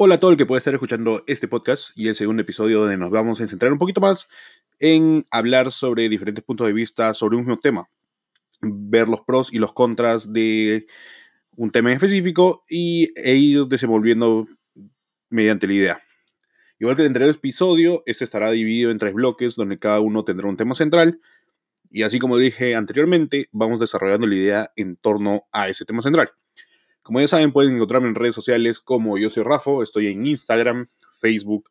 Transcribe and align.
Hola 0.00 0.14
a 0.14 0.20
todo 0.20 0.30
el 0.30 0.36
que 0.36 0.46
puede 0.46 0.58
estar 0.58 0.72
escuchando 0.72 1.24
este 1.26 1.48
podcast 1.48 1.90
y 1.96 2.06
el 2.06 2.14
segundo 2.14 2.42
episodio 2.42 2.82
donde 2.82 2.96
nos 2.96 3.10
vamos 3.10 3.40
a 3.40 3.48
centrar 3.48 3.72
un 3.72 3.80
poquito 3.80 4.00
más 4.00 4.28
en 4.78 5.26
hablar 5.28 5.72
sobre 5.72 6.08
diferentes 6.08 6.44
puntos 6.44 6.68
de 6.68 6.72
vista 6.72 7.12
sobre 7.14 7.34
un 7.34 7.42
mismo 7.42 7.58
tema. 7.58 7.90
Ver 8.60 9.08
los 9.08 9.22
pros 9.22 9.52
y 9.52 9.58
los 9.58 9.72
contras 9.72 10.32
de 10.32 10.86
un 11.56 11.72
tema 11.72 11.90
en 11.90 11.96
específico 11.96 12.62
y, 12.70 13.10
e 13.16 13.34
ir 13.34 13.64
desenvolviendo 13.64 14.46
mediante 15.30 15.66
la 15.66 15.72
idea. 15.72 15.98
Igual 16.78 16.94
que 16.94 17.02
el 17.02 17.08
anterior 17.08 17.30
episodio, 17.34 18.04
este 18.06 18.22
estará 18.22 18.52
dividido 18.52 18.92
en 18.92 19.00
tres 19.00 19.14
bloques 19.14 19.56
donde 19.56 19.80
cada 19.80 19.98
uno 19.98 20.24
tendrá 20.24 20.46
un 20.46 20.56
tema 20.56 20.76
central. 20.76 21.20
Y 21.90 22.04
así 22.04 22.20
como 22.20 22.36
dije 22.36 22.76
anteriormente, 22.76 23.48
vamos 23.50 23.80
desarrollando 23.80 24.28
la 24.28 24.36
idea 24.36 24.72
en 24.76 24.94
torno 24.94 25.48
a 25.50 25.68
ese 25.68 25.84
tema 25.84 26.02
central. 26.02 26.30
Como 27.08 27.20
ya 27.20 27.28
saben, 27.28 27.52
pueden 27.52 27.76
encontrarme 27.76 28.08
en 28.08 28.14
redes 28.14 28.34
sociales 28.34 28.82
como 28.82 29.16
yo 29.16 29.30
soy 29.30 29.42
Rafo, 29.42 29.82
estoy 29.82 30.08
en 30.08 30.26
Instagram, 30.26 30.84
Facebook, 31.18 31.70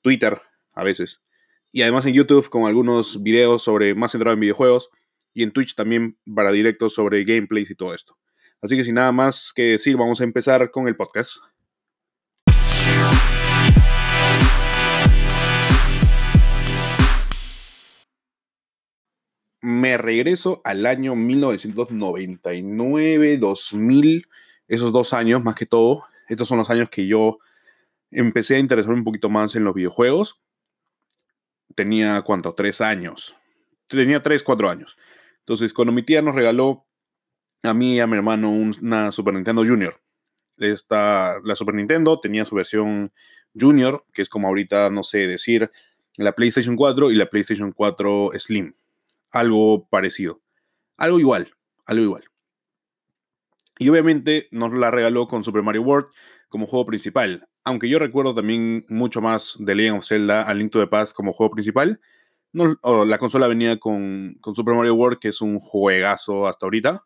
Twitter 0.00 0.40
a 0.72 0.82
veces. 0.82 1.20
Y 1.72 1.82
además 1.82 2.06
en 2.06 2.14
YouTube 2.14 2.48
con 2.48 2.66
algunos 2.66 3.22
videos 3.22 3.62
sobre 3.62 3.94
más 3.94 4.12
centrado 4.12 4.32
en 4.32 4.40
videojuegos 4.40 4.88
y 5.34 5.42
en 5.42 5.50
Twitch 5.50 5.74
también 5.74 6.16
para 6.34 6.52
directos 6.52 6.94
sobre 6.94 7.24
gameplays 7.24 7.70
y 7.70 7.74
todo 7.74 7.94
esto. 7.94 8.16
Así 8.62 8.78
que 8.78 8.84
sin 8.84 8.94
nada 8.94 9.12
más 9.12 9.52
que 9.54 9.72
decir, 9.72 9.98
vamos 9.98 10.22
a 10.22 10.24
empezar 10.24 10.70
con 10.70 10.88
el 10.88 10.96
podcast. 10.96 11.36
Me 19.60 19.98
regreso 19.98 20.62
al 20.64 20.86
año 20.86 21.14
1999, 21.14 23.36
2000, 23.36 24.26
esos 24.68 24.92
dos 24.92 25.12
años 25.12 25.42
más 25.42 25.54
que 25.54 25.66
todo. 25.66 26.04
Estos 26.28 26.48
son 26.48 26.58
los 26.58 26.70
años 26.70 26.88
que 26.90 27.06
yo 27.06 27.38
empecé 28.10 28.56
a 28.56 28.58
interesarme 28.58 28.98
un 28.98 29.04
poquito 29.04 29.28
más 29.28 29.56
en 29.56 29.64
los 29.64 29.74
videojuegos. 29.74 30.40
Tenía, 31.74 32.22
¿cuánto? 32.22 32.54
Tres 32.54 32.80
años. 32.80 33.34
Tenía 33.86 34.22
tres, 34.22 34.42
cuatro 34.42 34.70
años. 34.70 34.96
Entonces, 35.40 35.72
cuando 35.72 35.92
mi 35.92 36.02
tía 36.02 36.22
nos 36.22 36.34
regaló 36.34 36.86
a 37.62 37.74
mí 37.74 37.96
y 37.96 38.00
a 38.00 38.06
mi 38.06 38.16
hermano 38.16 38.50
una 38.50 39.10
Super 39.12 39.34
Nintendo 39.34 39.64
Junior. 39.64 40.00
Esta, 40.58 41.38
la 41.42 41.54
Super 41.54 41.74
Nintendo 41.74 42.20
tenía 42.20 42.44
su 42.44 42.54
versión 42.54 43.12
Junior, 43.58 44.04
que 44.12 44.22
es 44.22 44.28
como 44.28 44.48
ahorita, 44.48 44.90
no 44.90 45.02
sé, 45.02 45.26
decir 45.26 45.70
la 46.16 46.32
PlayStation 46.32 46.76
4 46.76 47.10
y 47.10 47.14
la 47.14 47.26
PlayStation 47.26 47.72
4 47.72 48.32
Slim 48.38 48.72
algo 49.30 49.86
parecido. 49.88 50.40
Algo 50.96 51.20
igual, 51.20 51.54
algo 51.86 52.02
igual. 52.02 52.24
Y 53.78 53.88
obviamente 53.88 54.48
nos 54.50 54.72
la 54.72 54.90
regaló 54.90 55.26
con 55.26 55.44
Super 55.44 55.62
Mario 55.62 55.82
World 55.82 56.08
como 56.48 56.66
juego 56.66 56.86
principal. 56.86 57.48
Aunque 57.64 57.88
yo 57.88 57.98
recuerdo 57.98 58.34
también 58.34 58.84
mucho 58.88 59.20
más 59.20 59.56
de 59.58 59.74
Legend 59.74 59.98
of 59.98 60.06
Zelda 60.06 60.42
a 60.42 60.54
Link 60.54 60.72
to 60.72 60.80
the 60.80 60.86
Past 60.86 61.12
como 61.12 61.32
juego 61.32 61.52
principal. 61.52 62.00
No, 62.52 62.76
la 63.04 63.18
consola 63.18 63.46
venía 63.46 63.78
con, 63.78 64.36
con, 64.40 64.54
Super 64.54 64.74
Mario 64.74 64.94
World, 64.94 65.18
que 65.18 65.28
es 65.28 65.40
un 65.42 65.60
juegazo 65.60 66.48
hasta 66.48 66.66
ahorita. 66.66 67.04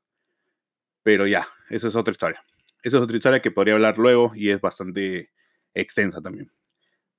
Pero 1.03 1.27
ya, 1.27 1.47
esa 1.69 1.89
es 1.89 1.97
otra 1.97 2.13
historia. 2.13 2.45
Esa 2.83 2.97
es 2.97 3.03
otra 3.03 3.17
historia 3.17 3.43
que 3.43 3.51
podría 3.51 3.75
hablar 3.75 3.99
luego 3.99 4.33
y 4.35 4.51
es 4.51 4.61
bastante 4.61 5.31
extensa 5.75 6.21
también. 6.21 6.49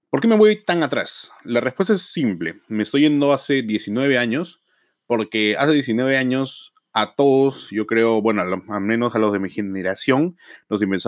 ¿Por 0.10 0.22
qué 0.22 0.28
me 0.28 0.36
voy 0.36 0.64
tan 0.64 0.84
atrás? 0.84 1.32
La 1.44 1.60
respuesta 1.60 1.94
es 1.94 2.02
simple. 2.04 2.56
Me 2.68 2.84
estoy 2.84 3.02
yendo 3.02 3.34
hace 3.34 3.62
19 3.62 4.18
años 4.18 4.64
porque 5.08 5.56
hace 5.58 5.74
19 5.74 6.18
años 6.18 6.73
a 6.94 7.16
todos, 7.16 7.70
yo 7.72 7.88
creo, 7.88 8.22
bueno, 8.22 8.42
al 8.42 8.82
menos 8.82 9.16
a 9.16 9.20
los 9.20 9.34
de 9.34 9.40
mi 9.40 9.50
generación, 9.50 10.38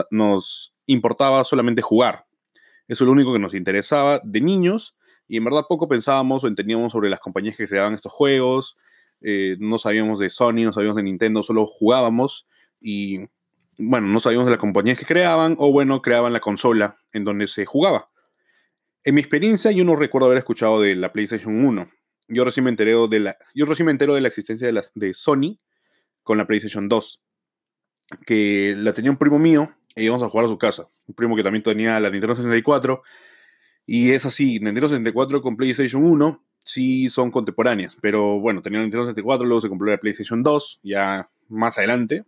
nos, 0.10 0.74
importaba 0.88 1.44
solamente 1.44 1.82
jugar. 1.82 2.26
Eso 2.88 3.04
es 3.04 3.06
lo 3.06 3.12
único 3.12 3.34
que 3.34 3.40
nos 3.40 3.54
interesaba 3.54 4.20
de 4.24 4.42
niños 4.42 4.96
y 5.28 5.38
en 5.38 5.46
verdad 5.46 5.66
poco 5.68 5.88
pensábamos 5.88 6.44
o 6.44 6.48
entendíamos 6.48 6.92
sobre 6.92 7.10
las 7.10 7.20
compañías 7.20 7.58
que 7.58 7.68
creaban 7.68 7.94
estos 7.94 8.12
juegos. 8.12 8.78
Eh, 9.22 9.58
no 9.60 9.80
sabíamos 9.80 10.20
de 10.20 10.30
Sony, 10.30 10.64
no 10.64 10.74
sabíamos 10.74 10.98
de 10.98 11.04
Nintendo, 11.04 11.42
solo 11.42 11.66
jugábamos 11.66 12.48
y, 12.80 13.22
bueno, 13.78 14.08
no 14.08 14.20
sabíamos 14.20 14.46
de 14.46 14.52
las 14.52 14.60
compañías 14.60 15.00
que 15.00 15.06
creaban 15.06 15.56
o, 15.58 15.72
bueno, 15.72 16.02
creaban 16.02 16.34
la 16.34 16.40
consola 16.40 16.98
en 17.12 17.24
donde 17.24 17.48
se 17.48 17.66
jugaba. 17.66 18.10
En 19.04 19.16
mi 19.16 19.22
experiencia, 19.22 19.72
yo 19.72 19.86
no 19.86 19.96
recuerdo 19.96 20.28
haber 20.28 20.40
escuchado 20.40 20.82
de 20.82 20.96
la 20.96 21.12
PlayStation 21.12 21.66
1 21.66 21.88
yo 22.28 22.44
recién 22.44 22.64
me 22.64 22.70
enteré 22.70 22.94
de 23.08 23.20
la, 23.20 23.38
yo 23.54 23.66
recién 23.66 23.86
me 23.86 23.92
entero 23.92 24.16
de 24.16 24.22
la 24.22 24.28
existencia 24.28 24.72
de, 24.72 24.84
de 24.94 25.14
Sony 25.14 25.60
con 26.26 26.38
la 26.40 26.46
PlayStation 26.46 26.90
2, 26.90 27.22
que 28.26 28.74
la 28.76 28.94
tenía 28.94 29.12
un 29.12 29.18
primo 29.18 29.40
mío 29.40 29.70
y 29.96 30.04
íbamos 30.04 30.24
a 30.24 30.30
jugar 30.30 30.48
a 30.48 30.50
su 30.50 30.58
casa. 30.58 30.90
Un 31.08 31.16
primo 31.16 31.36
que 31.36 31.44
también 31.44 31.64
tenía 31.64 32.00
la 32.02 32.10
Nintendo 32.10 32.36
64. 32.36 33.04
Y 33.86 34.12
es 34.12 34.26
así, 34.26 34.60
Nintendo 34.60 34.90
64 34.90 35.42
con 35.42 35.56
PlayStation 35.56 36.04
1 36.04 36.44
sí 36.64 37.12
son 37.12 37.30
contemporáneas, 37.30 37.96
pero 38.02 38.40
bueno, 38.40 38.64
tenía 38.64 38.80
la 38.80 38.86
Nintendo 38.86 39.06
64, 39.06 39.46
luego 39.46 39.62
se 39.62 39.70
compró 39.70 39.88
la 39.88 40.00
PlayStation 40.00 40.42
2, 40.42 40.80
ya 40.82 41.30
más 41.48 41.78
adelante. 41.78 42.26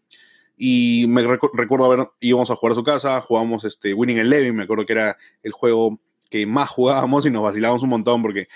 Y 0.55 1.05
me 1.09 1.23
recuerdo 1.23 1.85
haber, 1.85 2.07
íbamos 2.19 2.51
a 2.51 2.55
jugar 2.55 2.73
a 2.73 2.75
su 2.75 2.83
casa, 2.83 3.19
jugábamos 3.21 3.65
este 3.65 3.95
Winning 3.95 4.19
Eleven, 4.19 4.55
me 4.55 4.63
acuerdo 4.63 4.85
que 4.85 4.93
era 4.93 5.17
el 5.41 5.51
juego 5.51 5.99
que 6.29 6.45
más 6.45 6.69
jugábamos 6.69 7.25
y 7.25 7.31
nos 7.31 7.41
vacilábamos 7.41 7.81
un 7.81 7.89
montón 7.89 8.21
porque 8.21 8.47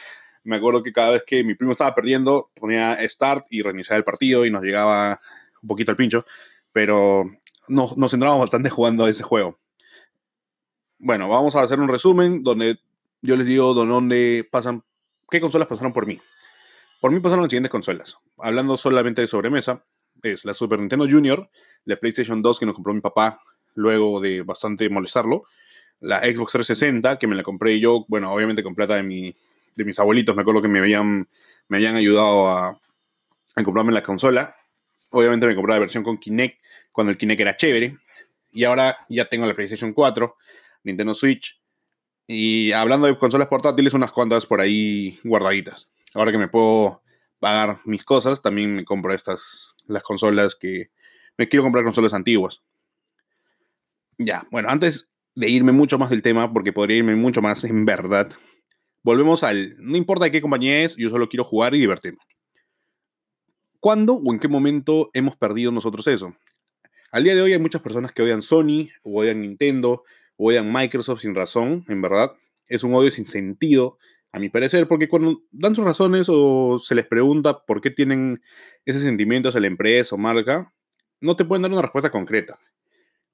me 0.43 0.55
acuerdo 0.55 0.83
que 0.83 0.91
cada 0.91 1.11
vez 1.11 1.23
que 1.25 1.43
mi 1.43 1.55
primo 1.55 1.73
estaba 1.73 1.93
perdiendo, 1.95 2.51
ponía 2.55 2.97
start 3.07 3.45
y 3.49 3.61
reiniciaba 3.61 3.97
el 3.97 4.03
partido 4.03 4.45
y 4.45 4.51
nos 4.51 4.63
llegaba 4.63 5.19
un 5.61 5.67
poquito 5.67 5.91
al 5.91 5.97
pincho, 5.97 6.25
pero 6.71 7.23
nos, 7.67 7.97
nos 7.97 8.11
centrábamos 8.11 8.45
bastante 8.45 8.69
jugando 8.69 9.05
a 9.05 9.09
ese 9.09 9.23
juego. 9.23 9.59
Bueno, 10.99 11.27
vamos 11.27 11.55
a 11.55 11.61
hacer 11.61 11.79
un 11.79 11.87
resumen 11.87 12.43
donde 12.43 12.79
yo 13.21 13.35
les 13.35 13.47
digo 13.47 13.73
dónde 13.73 14.47
pasan, 14.51 14.83
qué 15.29 15.41
consolas 15.41 15.67
pasaron 15.67 15.93
por 15.93 16.05
mí. 16.05 16.19
Por 16.99 17.11
mí 17.11 17.19
pasaron 17.19 17.43
las 17.43 17.49
siguientes 17.49 17.71
consolas. 17.71 18.17
Hablando 18.37 18.77
solamente 18.77 19.21
de 19.21 19.27
sobremesa, 19.27 19.83
es 20.21 20.45
la 20.45 20.53
Super 20.53 20.79
Nintendo 20.79 21.07
Junior, 21.09 21.49
la 21.85 21.95
PlayStation 21.95 22.41
2 22.41 22.59
que 22.59 22.65
nos 22.65 22.75
compró 22.75 22.93
mi 22.93 23.01
papá 23.01 23.39
luego 23.73 24.19
de 24.19 24.43
bastante 24.43 24.89
molestarlo, 24.89 25.43
la 25.99 26.19
Xbox 26.19 26.51
360 26.53 27.17
que 27.17 27.27
me 27.27 27.35
la 27.35 27.43
compré 27.43 27.79
yo, 27.79 28.05
bueno, 28.07 28.31
obviamente 28.31 28.63
con 28.63 28.75
plata 28.75 28.95
de 28.95 29.03
mi, 29.03 29.33
de 29.75 29.85
mis 29.85 29.97
abuelitos, 29.97 30.35
me 30.35 30.41
acuerdo 30.41 30.61
que 30.61 30.67
me 30.67 30.79
habían, 30.79 31.27
me 31.67 31.77
habían 31.77 31.95
ayudado 31.95 32.49
a, 32.49 32.77
a 33.55 33.63
comprarme 33.63 33.91
la 33.91 34.03
consola. 34.03 34.55
Obviamente 35.11 35.47
me 35.47 35.55
compré 35.55 35.73
la 35.73 35.79
versión 35.79 36.03
con 36.03 36.17
Kinect, 36.17 36.59
cuando 36.91 37.11
el 37.11 37.17
Kinect 37.17 37.41
era 37.41 37.57
chévere. 37.57 37.97
Y 38.51 38.63
ahora 38.63 38.97
ya 39.09 39.25
tengo 39.25 39.45
la 39.45 39.53
PlayStation 39.53 39.93
4, 39.93 40.35
Nintendo 40.83 41.13
Switch. 41.13 41.61
Y 42.27 42.71
hablando 42.71 43.07
de 43.07 43.17
consolas 43.17 43.47
portátiles, 43.47 43.93
unas 43.93 44.11
cuantas 44.11 44.45
por 44.45 44.61
ahí 44.61 45.19
guardaditas. 45.23 45.89
Ahora 46.13 46.31
que 46.31 46.37
me 46.37 46.47
puedo 46.47 47.01
pagar 47.39 47.77
mis 47.85 48.03
cosas, 48.03 48.41
también 48.41 48.75
me 48.75 48.85
compro 48.85 49.13
estas, 49.13 49.75
las 49.87 50.03
consolas 50.03 50.55
que... 50.55 50.91
Me 51.37 51.47
quiero 51.47 51.63
comprar 51.63 51.83
consolas 51.83 52.13
antiguas. 52.13 52.61
Ya, 54.17 54.45
bueno, 54.51 54.69
antes 54.69 55.11
de 55.35 55.49
irme 55.49 55.71
mucho 55.71 55.97
más 55.97 56.09
del 56.09 56.21
tema, 56.21 56.51
porque 56.53 56.73
podría 56.73 56.97
irme 56.97 57.15
mucho 57.15 57.41
más 57.41 57.63
en 57.63 57.85
verdad, 57.85 58.31
volvemos 59.03 59.43
al, 59.43 59.75
no 59.79 59.97
importa 59.97 60.25
de 60.25 60.31
qué 60.31 60.41
compañía 60.41 60.83
es, 60.83 60.95
yo 60.95 61.09
solo 61.09 61.29
quiero 61.29 61.43
jugar 61.43 61.73
y 61.73 61.79
divertirme. 61.79 62.19
¿Cuándo 63.81 64.13
o 64.13 64.31
en 64.31 64.39
qué 64.39 64.47
momento 64.47 65.09
hemos 65.11 65.35
perdido 65.35 65.71
nosotros 65.71 66.05
eso? 66.05 66.35
Al 67.11 67.23
día 67.23 67.33
de 67.33 67.41
hoy 67.41 67.53
hay 67.53 67.59
muchas 67.59 67.81
personas 67.81 68.11
que 68.11 68.21
odian 68.21 68.43
Sony, 68.43 68.89
o 69.01 69.19
odian 69.19 69.41
Nintendo, 69.41 70.03
o 70.37 70.49
odian 70.49 70.71
Microsoft 70.71 71.21
sin 71.21 71.33
razón, 71.33 71.83
en 71.87 71.99
verdad. 71.99 72.31
Es 72.67 72.83
un 72.83 72.93
odio 72.93 73.09
sin 73.09 73.25
sentido, 73.25 73.97
a 74.31 74.37
mi 74.37 74.49
parecer, 74.49 74.87
porque 74.87 75.09
cuando 75.09 75.41
dan 75.51 75.73
sus 75.73 75.83
razones 75.83 76.27
o 76.29 76.77
se 76.77 76.93
les 76.93 77.07
pregunta 77.07 77.65
por 77.65 77.81
qué 77.81 77.89
tienen 77.89 78.39
ese 78.85 78.99
sentimiento 78.99 79.49
hacia 79.49 79.61
la 79.61 79.67
empresa 79.67 80.13
o 80.13 80.17
marca, 80.19 80.71
no 81.19 81.35
te 81.35 81.43
pueden 81.43 81.63
dar 81.63 81.71
una 81.71 81.81
respuesta 81.81 82.11
concreta. 82.11 82.59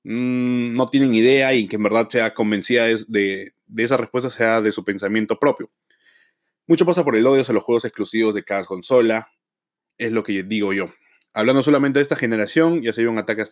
Mm, 0.04 0.78
no 0.78 0.88
tienen 0.88 1.14
idea 1.14 1.54
y 1.54 1.68
que 1.68 1.76
en 1.76 1.84
verdad 1.84 2.08
sea 2.10 2.34
convencida 2.34 2.86
de, 2.86 3.52
de 3.68 3.84
esa 3.84 3.98
respuesta 3.98 4.30
sea 4.30 4.62
de 4.62 4.72
su 4.72 4.86
pensamiento 4.86 5.38
propio. 5.38 5.70
Mucho 6.68 6.86
pasa 6.86 7.04
por 7.04 7.18
el 7.18 7.28
odio 7.28 7.42
hacia 7.42 7.54
los 7.54 7.64
juegos 7.64 7.84
exclusivos 7.84 8.34
de 8.34 8.46
cada 8.46 8.64
consola, 8.64 9.28
es 9.98 10.12
lo 10.12 10.24
que 10.24 10.44
digo 10.44 10.74
yo. 10.74 10.90
Hablando 11.34 11.62
solamente 11.62 12.00
de 12.00 12.04
esta 12.04 12.16
generación, 12.16 12.82
ya 12.82 12.94
se 12.94 13.02
vio 13.02 13.12
un 13.12 13.20
ataque 13.20 13.44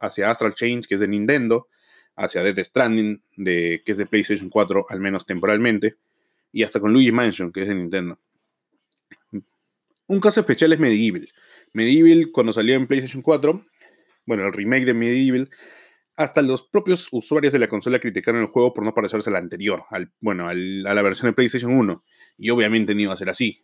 hacia 0.00 0.30
Astral 0.30 0.54
Change, 0.54 0.88
que 0.88 0.94
es 0.94 1.00
de 1.00 1.08
Nintendo, 1.08 1.68
hacia 2.16 2.42
Death 2.42 2.64
Stranding, 2.64 3.22
de, 3.36 3.82
que 3.84 3.92
es 3.92 3.98
de 3.98 4.06
PlayStation 4.06 4.50
4, 4.50 4.86
al 4.88 5.00
menos 5.00 5.24
temporalmente, 5.24 5.96
y 6.52 6.64
hasta 6.64 6.80
con 6.80 6.92
Luigi 6.92 7.12
Mansion, 7.12 7.52
que 7.52 7.62
es 7.62 7.68
de 7.68 7.74
Nintendo. 7.74 8.18
Un 10.06 10.20
caso 10.20 10.40
especial 10.40 10.72
es 10.72 10.80
Medieval. 10.80 11.28
Medieval, 11.74 12.30
cuando 12.32 12.52
salió 12.52 12.74
en 12.74 12.86
PlayStation 12.86 13.22
4, 13.22 13.60
bueno, 14.26 14.46
el 14.46 14.52
remake 14.52 14.84
de 14.84 14.94
Medieval 14.94 15.50
hasta 16.16 16.42
los 16.42 16.62
propios 16.62 17.08
usuarios 17.12 17.52
de 17.52 17.60
la 17.60 17.68
consola 17.68 18.00
criticaron 18.00 18.40
el 18.40 18.48
juego 18.48 18.74
por 18.74 18.84
no 18.84 18.92
parecerse 18.92 19.30
al 19.30 19.36
anterior, 19.36 19.84
al, 19.90 20.10
bueno, 20.20 20.48
a 20.48 20.54
la 20.54 21.02
versión 21.02 21.30
de 21.30 21.32
PlayStation 21.32 21.72
1. 21.72 22.02
Y 22.38 22.50
obviamente 22.50 22.92
no 22.92 23.02
iba 23.02 23.12
a 23.12 23.16
ser 23.16 23.30
así. 23.30 23.62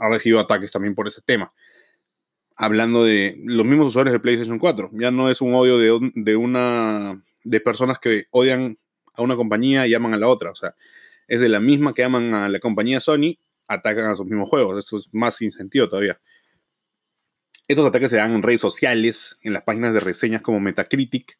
Ha 0.00 0.08
recibido 0.08 0.40
ataques 0.40 0.72
también 0.72 0.94
por 0.94 1.06
ese 1.06 1.20
tema. 1.20 1.52
Hablando 2.56 3.04
de 3.04 3.38
los 3.44 3.66
mismos 3.66 3.88
usuarios 3.88 4.14
de 4.14 4.20
PlayStation 4.20 4.58
4. 4.58 4.90
Ya 4.94 5.10
no 5.10 5.30
es 5.30 5.42
un 5.42 5.54
odio 5.54 5.78
de, 5.78 6.36
una. 6.36 7.22
de 7.44 7.60
personas 7.60 7.98
que 7.98 8.24
odian 8.30 8.78
a 9.12 9.22
una 9.22 9.36
compañía 9.36 9.86
y 9.86 9.94
aman 9.94 10.14
a 10.14 10.16
la 10.16 10.28
otra. 10.28 10.50
O 10.50 10.54
sea, 10.54 10.74
es 11.28 11.38
de 11.38 11.50
la 11.50 11.60
misma 11.60 11.92
que 11.92 12.02
aman 12.02 12.32
a 12.32 12.48
la 12.48 12.58
compañía 12.60 12.98
Sony, 12.98 13.36
atacan 13.68 14.06
a 14.06 14.16
sus 14.16 14.24
mismos 14.24 14.48
juegos. 14.48 14.78
Esto 14.78 14.96
es 14.96 15.12
más 15.12 15.36
sin 15.36 15.52
sentido 15.52 15.88
todavía. 15.88 16.18
Estos 17.68 17.86
ataques 17.86 18.10
se 18.10 18.16
dan 18.16 18.32
en 18.32 18.42
redes 18.42 18.62
sociales, 18.62 19.38
en 19.42 19.52
las 19.52 19.62
páginas 19.64 19.92
de 19.92 20.00
reseñas 20.00 20.40
como 20.40 20.60
Metacritic, 20.60 21.38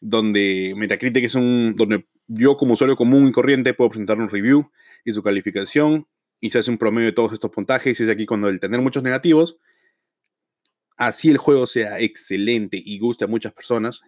donde 0.00 0.72
Metacritic 0.74 1.24
es 1.24 1.34
un. 1.34 1.76
donde 1.76 2.06
yo 2.26 2.56
como 2.56 2.72
usuario 2.72 2.96
común 2.96 3.26
y 3.26 3.32
corriente 3.32 3.74
puedo 3.74 3.90
presentar 3.90 4.18
un 4.18 4.30
review 4.30 4.70
y 5.04 5.12
su 5.12 5.22
calificación 5.22 6.06
y 6.40 6.50
se 6.50 6.58
hace 6.58 6.70
un 6.70 6.78
promedio 6.78 7.06
de 7.06 7.12
todos 7.12 7.32
estos 7.32 7.50
puntajes 7.50 7.98
y 7.98 8.02
es 8.02 8.08
aquí 8.08 8.26
cuando 8.26 8.48
el 8.48 8.60
tener 8.60 8.80
muchos 8.80 9.02
negativos, 9.02 9.58
así 10.96 11.30
el 11.30 11.38
juego 11.38 11.66
sea 11.66 12.00
excelente 12.00 12.80
y 12.82 12.98
guste 12.98 13.24
a 13.24 13.28
muchas 13.28 13.52
personas, 13.52 14.00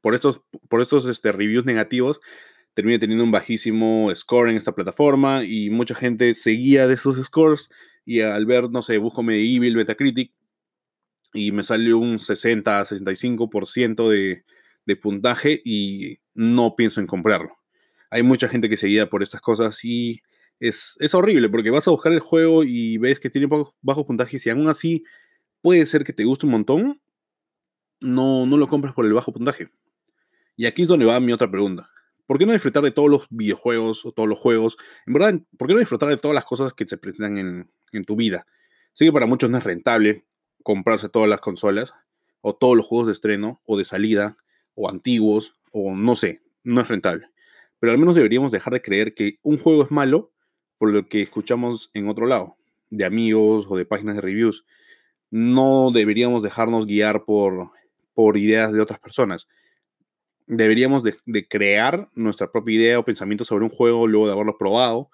por 0.00 0.14
estos, 0.14 0.42
por 0.68 0.80
estos 0.82 1.06
este, 1.06 1.32
reviews 1.32 1.64
negativos 1.64 2.20
termina 2.74 2.98
teniendo 2.98 3.24
un 3.24 3.30
bajísimo 3.30 4.14
score 4.14 4.50
en 4.50 4.56
esta 4.56 4.74
plataforma 4.74 5.44
y 5.44 5.70
mucha 5.70 5.94
gente 5.94 6.34
seguía 6.34 6.86
de 6.86 6.94
esos 6.94 7.16
scores 7.24 7.70
y 8.04 8.20
al 8.20 8.44
ver, 8.44 8.70
no 8.70 8.82
sé, 8.82 8.98
busco 8.98 9.22
Medieval, 9.22 9.74
Metacritic 9.76 10.30
y 11.32 11.52
me 11.52 11.62
salió 11.62 11.96
un 11.96 12.18
60, 12.18 12.84
65% 12.84 14.10
de, 14.10 14.44
de 14.84 14.96
puntaje 14.96 15.60
y 15.64 16.18
no 16.34 16.76
pienso 16.76 17.00
en 17.00 17.06
comprarlo. 17.06 17.56
Hay 18.10 18.22
mucha 18.22 18.46
gente 18.46 18.68
que 18.68 18.76
seguía 18.76 19.08
por 19.08 19.22
estas 19.22 19.40
cosas 19.40 19.82
y 19.82 20.20
es, 20.60 20.96
es 21.00 21.14
horrible 21.14 21.48
porque 21.48 21.70
vas 21.70 21.86
a 21.86 21.90
buscar 21.90 22.12
el 22.12 22.20
juego 22.20 22.64
y 22.64 22.98
ves 22.98 23.20
que 23.20 23.30
tiene 23.30 23.48
bajo, 23.82 24.06
puntaje 24.06 24.38
y 24.42 24.50
aún 24.50 24.68
así 24.68 25.04
puede 25.60 25.84
ser 25.86 26.04
que 26.04 26.12
te 26.12 26.24
guste 26.24 26.46
un 26.46 26.52
montón, 26.52 27.00
no, 28.00 28.46
no 28.46 28.56
lo 28.56 28.66
compras 28.66 28.94
por 28.94 29.04
el 29.06 29.12
bajo 29.12 29.32
puntaje. 29.32 29.68
Y 30.56 30.66
aquí 30.66 30.82
es 30.82 30.88
donde 30.88 31.06
va 31.06 31.20
mi 31.20 31.32
otra 31.32 31.50
pregunta. 31.50 31.90
¿Por 32.26 32.38
qué 32.38 32.46
no 32.46 32.52
disfrutar 32.52 32.82
de 32.82 32.90
todos 32.90 33.10
los 33.10 33.26
videojuegos 33.30 34.04
o 34.04 34.12
todos 34.12 34.28
los 34.28 34.38
juegos? 34.38 34.76
En 35.06 35.12
verdad, 35.12 35.40
¿por 35.56 35.68
qué 35.68 35.74
no 35.74 35.80
disfrutar 35.80 36.08
de 36.08 36.16
todas 36.16 36.34
las 36.34 36.44
cosas 36.44 36.72
que 36.72 36.86
se 36.86 36.96
presentan 36.96 37.36
en, 37.38 37.70
en 37.92 38.04
tu 38.04 38.16
vida? 38.16 38.46
Sé 38.94 39.04
que 39.04 39.12
para 39.12 39.26
muchos 39.26 39.50
no 39.50 39.58
es 39.58 39.64
rentable 39.64 40.26
comprarse 40.62 41.08
todas 41.08 41.28
las 41.28 41.40
consolas 41.40 41.92
o 42.40 42.56
todos 42.56 42.76
los 42.76 42.86
juegos 42.86 43.06
de 43.06 43.12
estreno 43.12 43.60
o 43.64 43.76
de 43.76 43.84
salida 43.84 44.34
o 44.74 44.88
antiguos 44.88 45.54
o 45.70 45.94
no 45.94 46.16
sé, 46.16 46.40
no 46.64 46.80
es 46.80 46.88
rentable. 46.88 47.28
Pero 47.78 47.92
al 47.92 47.98
menos 47.98 48.14
deberíamos 48.14 48.50
dejar 48.50 48.72
de 48.72 48.82
creer 48.82 49.14
que 49.14 49.38
un 49.42 49.58
juego 49.58 49.84
es 49.84 49.90
malo 49.90 50.32
por 50.78 50.92
lo 50.92 51.06
que 51.08 51.22
escuchamos 51.22 51.90
en 51.94 52.08
otro 52.08 52.26
lado, 52.26 52.56
de 52.90 53.04
amigos 53.04 53.66
o 53.68 53.76
de 53.76 53.84
páginas 53.84 54.16
de 54.16 54.22
reviews. 54.22 54.64
No 55.30 55.90
deberíamos 55.92 56.42
dejarnos 56.42 56.86
guiar 56.86 57.24
por, 57.24 57.70
por 58.14 58.36
ideas 58.36 58.72
de 58.72 58.80
otras 58.80 58.98
personas. 58.98 59.48
Deberíamos 60.46 61.02
de, 61.02 61.48
crear 61.48 62.08
nuestra 62.14 62.50
propia 62.52 62.76
idea 62.76 62.98
o 62.98 63.04
pensamiento 63.04 63.44
sobre 63.44 63.64
un 63.64 63.70
juego 63.70 64.06
luego 64.06 64.26
de 64.26 64.32
haberlo 64.32 64.56
probado. 64.56 65.10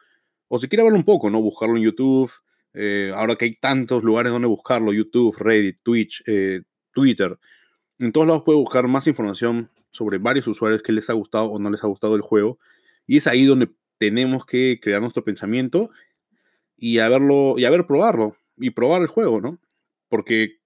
O 0.49 0.59
si 0.59 0.69
quiere 0.69 0.83
verlo 0.83 0.99
un 0.99 1.05
poco, 1.05 1.31
¿no? 1.31 1.41
Buscarlo 1.41 1.77
en 1.77 1.85
YouTube. 1.85 2.31
Eh, 2.75 3.13
ahora 3.15 3.37
que 3.37 3.47
hay 3.47 3.57
tantos 3.57 4.03
lugares 4.03 4.33
donde 4.33 4.49
buscarlo, 4.49 4.93
YouTube, 4.93 5.37
Reddit, 5.39 5.79
Twitch, 5.83 6.23
eh, 6.27 6.63
Twitter. 6.93 7.39
En 7.99 8.13
todos 8.13 8.27
lados 8.27 8.43
puede 8.45 8.59
buscar 8.59 8.87
más 8.89 9.07
información 9.07 9.71
sobre 9.91 10.19
varios 10.19 10.47
usuarios 10.47 10.83
que 10.83 10.93
les 10.93 11.09
ha 11.09 11.13
gustado 11.13 11.47
o 11.47 11.59
no 11.59 11.71
les 11.71 11.83
ha 11.83 11.87
gustado 11.87 12.15
el 12.15 12.23
juego. 12.23 12.59
Y 13.07 13.17
es 13.17 13.27
ahí 13.27 13.45
donde 13.45 13.71
tenemos 13.99 14.47
que 14.47 14.79
crear 14.81 15.01
nuestro 15.01 15.25
pensamiento 15.25 15.91
y 16.77 16.99
haberlo, 16.99 17.55
y 17.59 17.65
haber 17.65 17.87
probarlo, 17.87 18.37
y 18.57 18.71
probar 18.71 19.03
el 19.03 19.09
juego, 19.09 19.41
¿no? 19.41 19.59
Porque, 20.09 20.59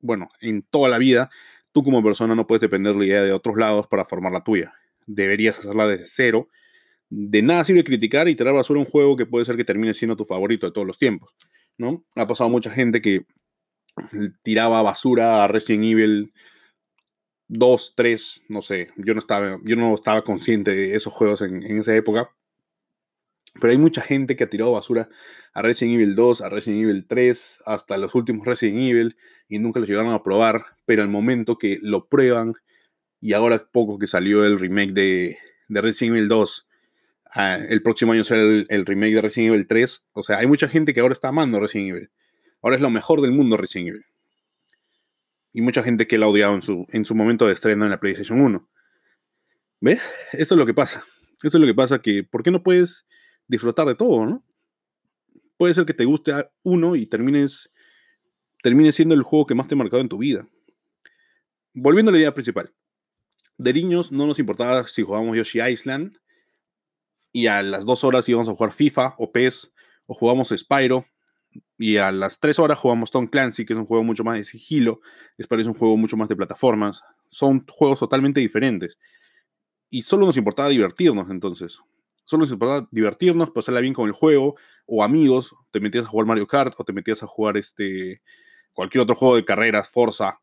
bueno, 0.00 0.28
en 0.40 0.62
toda 0.62 0.88
la 0.88 0.98
vida, 0.98 1.30
tú 1.72 1.82
como 1.82 2.02
persona 2.02 2.34
no 2.34 2.46
puedes 2.46 2.60
depender 2.60 2.92
de 2.94 2.98
la 2.98 3.06
idea 3.06 3.22
de 3.22 3.32
otros 3.32 3.56
lados 3.56 3.86
para 3.86 4.04
formar 4.04 4.32
la 4.32 4.44
tuya. 4.44 4.74
Deberías 5.06 5.58
hacerla 5.58 5.86
desde 5.86 6.06
cero. 6.06 6.48
De 7.08 7.42
nada 7.42 7.64
sirve 7.64 7.84
criticar 7.84 8.28
y 8.28 8.34
tirar 8.34 8.54
basura 8.54 8.80
un 8.80 8.86
juego 8.86 9.16
que 9.16 9.26
puede 9.26 9.44
ser 9.44 9.56
que 9.56 9.64
termine 9.64 9.94
siendo 9.94 10.16
tu 10.16 10.24
favorito 10.24 10.66
de 10.66 10.72
todos 10.72 10.86
los 10.86 10.98
tiempos, 10.98 11.34
¿no? 11.78 12.04
Ha 12.16 12.26
pasado 12.26 12.50
mucha 12.50 12.70
gente 12.70 13.00
que 13.00 13.26
tiraba 14.42 14.82
basura 14.82 15.44
a 15.44 15.48
Resident 15.48 15.84
Evil 15.84 16.32
2, 17.48 17.94
3, 17.96 18.42
no 18.48 18.62
sé, 18.62 18.88
yo 18.96 19.12
no 19.12 19.20
estaba, 19.20 19.58
yo 19.62 19.76
no 19.76 19.94
estaba 19.94 20.24
consciente 20.24 20.70
de 20.72 20.94
esos 20.94 21.12
juegos 21.12 21.42
en, 21.42 21.62
en 21.62 21.78
esa 21.80 21.94
época, 21.94 22.30
pero 23.60 23.70
hay 23.70 23.78
mucha 23.78 24.00
gente 24.00 24.36
que 24.36 24.44
ha 24.44 24.50
tirado 24.50 24.72
basura 24.72 25.08
a 25.52 25.62
Resident 25.62 25.94
Evil 25.96 26.14
2, 26.14 26.40
a 26.40 26.48
Resident 26.48 26.84
Evil 26.84 27.06
3, 27.06 27.62
hasta 27.66 27.98
los 27.98 28.14
últimos 28.14 28.46
Resident 28.46 28.78
Evil 28.78 29.16
y 29.48 29.58
nunca 29.58 29.80
los 29.80 29.88
llegaron 29.88 30.12
a 30.12 30.22
probar. 30.22 30.64
Pero 30.86 31.02
al 31.02 31.08
momento 31.08 31.58
que 31.58 31.78
lo 31.82 32.08
prueban, 32.08 32.54
y 33.20 33.34
ahora 33.34 33.68
poco 33.70 33.98
que 33.98 34.06
salió 34.06 34.44
el 34.44 34.58
remake 34.58 34.92
de, 34.92 35.38
de 35.68 35.80
Resident 35.80 36.16
Evil 36.16 36.28
2, 36.28 36.68
ah, 37.34 37.58
el 37.68 37.82
próximo 37.82 38.12
año 38.12 38.24
será 38.24 38.40
el, 38.40 38.86
remake 38.86 39.14
de 39.14 39.22
Resident 39.22 39.54
Evil 39.54 39.66
3. 39.66 40.04
O 40.12 40.22
sea, 40.22 40.38
hay 40.38 40.46
mucha 40.46 40.68
gente 40.68 40.94
que 40.94 41.00
ahora 41.00 41.12
está 41.12 41.28
amando 41.28 41.60
Resident 41.60 41.90
Evil. 41.90 42.10
Ahora 42.62 42.76
es 42.76 42.82
lo 42.82 42.90
mejor 42.90 43.20
del 43.20 43.32
mundo 43.32 43.58
Resident 43.58 43.90
Evil. 43.90 44.04
Y 45.52 45.60
mucha 45.60 45.82
gente 45.82 46.06
que 46.06 46.16
lo 46.16 46.26
ha 46.26 46.28
odiado 46.30 46.54
en 46.54 46.62
su, 46.62 46.86
en 46.88 47.04
su 47.04 47.14
momento 47.14 47.46
de 47.46 47.52
estreno 47.52 47.84
en 47.84 47.90
la 47.90 48.00
PlayStation 48.00 48.40
1. 48.40 48.66
¿Ves? 49.82 50.00
Eso 50.32 50.54
es 50.54 50.58
lo 50.58 50.64
que 50.64 50.72
pasa. 50.72 51.04
Eso 51.42 51.58
es 51.58 51.60
lo 51.60 51.66
que 51.66 51.74
pasa 51.74 52.00
que, 52.00 52.24
¿por 52.24 52.42
qué 52.42 52.50
no 52.50 52.62
puedes 52.62 53.04
disfrutar 53.52 53.86
de 53.86 53.94
todo, 53.94 54.24
¿no? 54.26 54.44
Puede 55.58 55.74
ser 55.74 55.84
que 55.84 55.94
te 55.94 56.06
guste 56.06 56.32
uno 56.62 56.96
y 56.96 57.06
termines, 57.06 57.70
termine 58.62 58.90
siendo 58.92 59.14
el 59.14 59.22
juego 59.22 59.46
que 59.46 59.54
más 59.54 59.68
te 59.68 59.74
ha 59.74 59.78
marcado 59.78 60.00
en 60.00 60.08
tu 60.08 60.18
vida. 60.18 60.48
Volviendo 61.74 62.08
a 62.10 62.12
la 62.12 62.18
idea 62.18 62.34
principal. 62.34 62.72
De 63.58 63.72
niños 63.72 64.10
no 64.10 64.26
nos 64.26 64.38
importaba 64.38 64.88
si 64.88 65.02
jugábamos 65.02 65.36
Yoshi 65.36 65.60
Island 65.60 66.18
y 67.30 67.46
a 67.46 67.62
las 67.62 67.84
dos 67.84 68.02
horas 68.04 68.28
íbamos 68.28 68.48
a 68.48 68.54
jugar 68.54 68.72
FIFA 68.72 69.14
o 69.18 69.30
PES 69.30 69.70
o 70.06 70.14
jugamos 70.14 70.48
Spyro 70.48 71.04
y 71.76 71.98
a 71.98 72.10
las 72.10 72.40
tres 72.40 72.58
horas 72.58 72.78
jugamos 72.78 73.10
Tom 73.10 73.26
Clancy, 73.26 73.66
que 73.66 73.74
es 73.74 73.78
un 73.78 73.86
juego 73.86 74.02
mucho 74.02 74.24
más 74.24 74.36
de 74.36 74.44
sigilo, 74.44 75.00
Spyro 75.40 75.60
es 75.60 75.68
un 75.68 75.74
juego 75.74 75.98
mucho 75.98 76.16
más 76.16 76.28
de 76.28 76.36
plataformas. 76.36 77.02
Son 77.28 77.64
juegos 77.66 78.00
totalmente 78.00 78.40
diferentes. 78.40 78.98
Y 79.90 80.02
solo 80.02 80.24
nos 80.24 80.38
importaba 80.38 80.70
divertirnos 80.70 81.28
entonces. 81.30 81.78
Solo 82.32 82.46
se 82.46 82.54
importaba 82.54 82.88
divertirnos, 82.90 83.50
pasarla 83.50 83.82
bien 83.82 83.92
con 83.92 84.06
el 84.06 84.14
juego, 84.14 84.54
o 84.86 85.04
amigos, 85.04 85.54
te 85.70 85.80
metías 85.80 86.06
a 86.06 86.08
jugar 86.08 86.26
Mario 86.26 86.46
Kart, 86.46 86.72
o 86.78 86.82
te 86.82 86.94
metías 86.94 87.22
a 87.22 87.26
jugar 87.26 87.58
este, 87.58 88.22
cualquier 88.72 89.02
otro 89.02 89.16
juego 89.16 89.36
de 89.36 89.44
carreras, 89.44 89.90
Forza. 89.90 90.40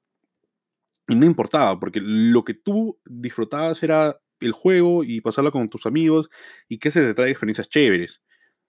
Y 1.07 1.15
no 1.15 1.25
importaba, 1.25 1.79
porque 1.79 1.99
lo 1.99 2.43
que 2.43 2.53
tú 2.53 2.99
disfrutabas 3.05 3.81
era 3.81 4.21
el 4.39 4.51
juego 4.51 5.03
y 5.03 5.19
pasarlo 5.21 5.51
con 5.51 5.67
tus 5.67 5.87
amigos 5.87 6.29
y 6.67 6.77
que 6.77 6.91
se 6.91 7.01
te 7.01 7.15
trae 7.15 7.31
experiencias 7.31 7.67
chéveres. 7.67 8.21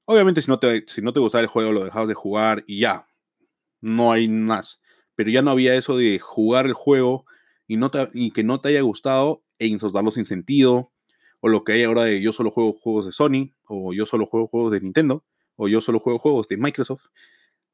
Obviamente, 0.07 0.41
si 0.41 0.51
no, 0.51 0.59
te, 0.59 0.87
si 0.89 1.03
no 1.03 1.13
te 1.13 1.21
gustaba 1.21 1.43
el 1.43 1.49
juego, 1.49 1.73
lo 1.73 1.85
dejabas 1.85 2.09
de 2.09 2.15
jugar 2.15 2.65
y 2.67 2.81
ya. 2.81 3.05
No 3.83 4.13
hay 4.13 4.31
más. 4.31 4.81
Pero 5.15 5.29
ya 5.29 5.43
no 5.43 5.51
había 5.51 5.75
eso 5.75 5.99
de 5.99 6.19
jugar 6.21 6.65
el 6.65 6.73
juego 6.73 7.27
y, 7.67 7.77
no 7.77 7.91
y 8.15 8.31
que 8.31 8.45
no 8.45 8.63
te 8.63 8.71
haya 8.71 8.81
gustado 8.81 9.45
e 9.59 9.67
insultarlo 9.67 10.11
sin 10.11 10.25
sentido 10.25 10.91
o 11.41 11.49
lo 11.49 11.65
que 11.65 11.73
hay 11.73 11.83
ahora 11.85 12.05
de 12.05 12.21
yo 12.21 12.33
solo 12.33 12.51
juego 12.51 12.73
juegos 12.75 13.07
de 13.07 13.13
Sony, 13.13 13.55
o 13.67 13.93
yo 13.93 14.07
solo 14.07 14.27
juego 14.27 14.47
juegos 14.47 14.73
de 14.73 14.81
Nintendo, 14.81 15.25
o 15.57 15.69
yo 15.69 15.81
solo 15.81 16.01
juego 16.01 16.19
juegos 16.19 16.49
de 16.49 16.57
Microsoft. 16.57 17.07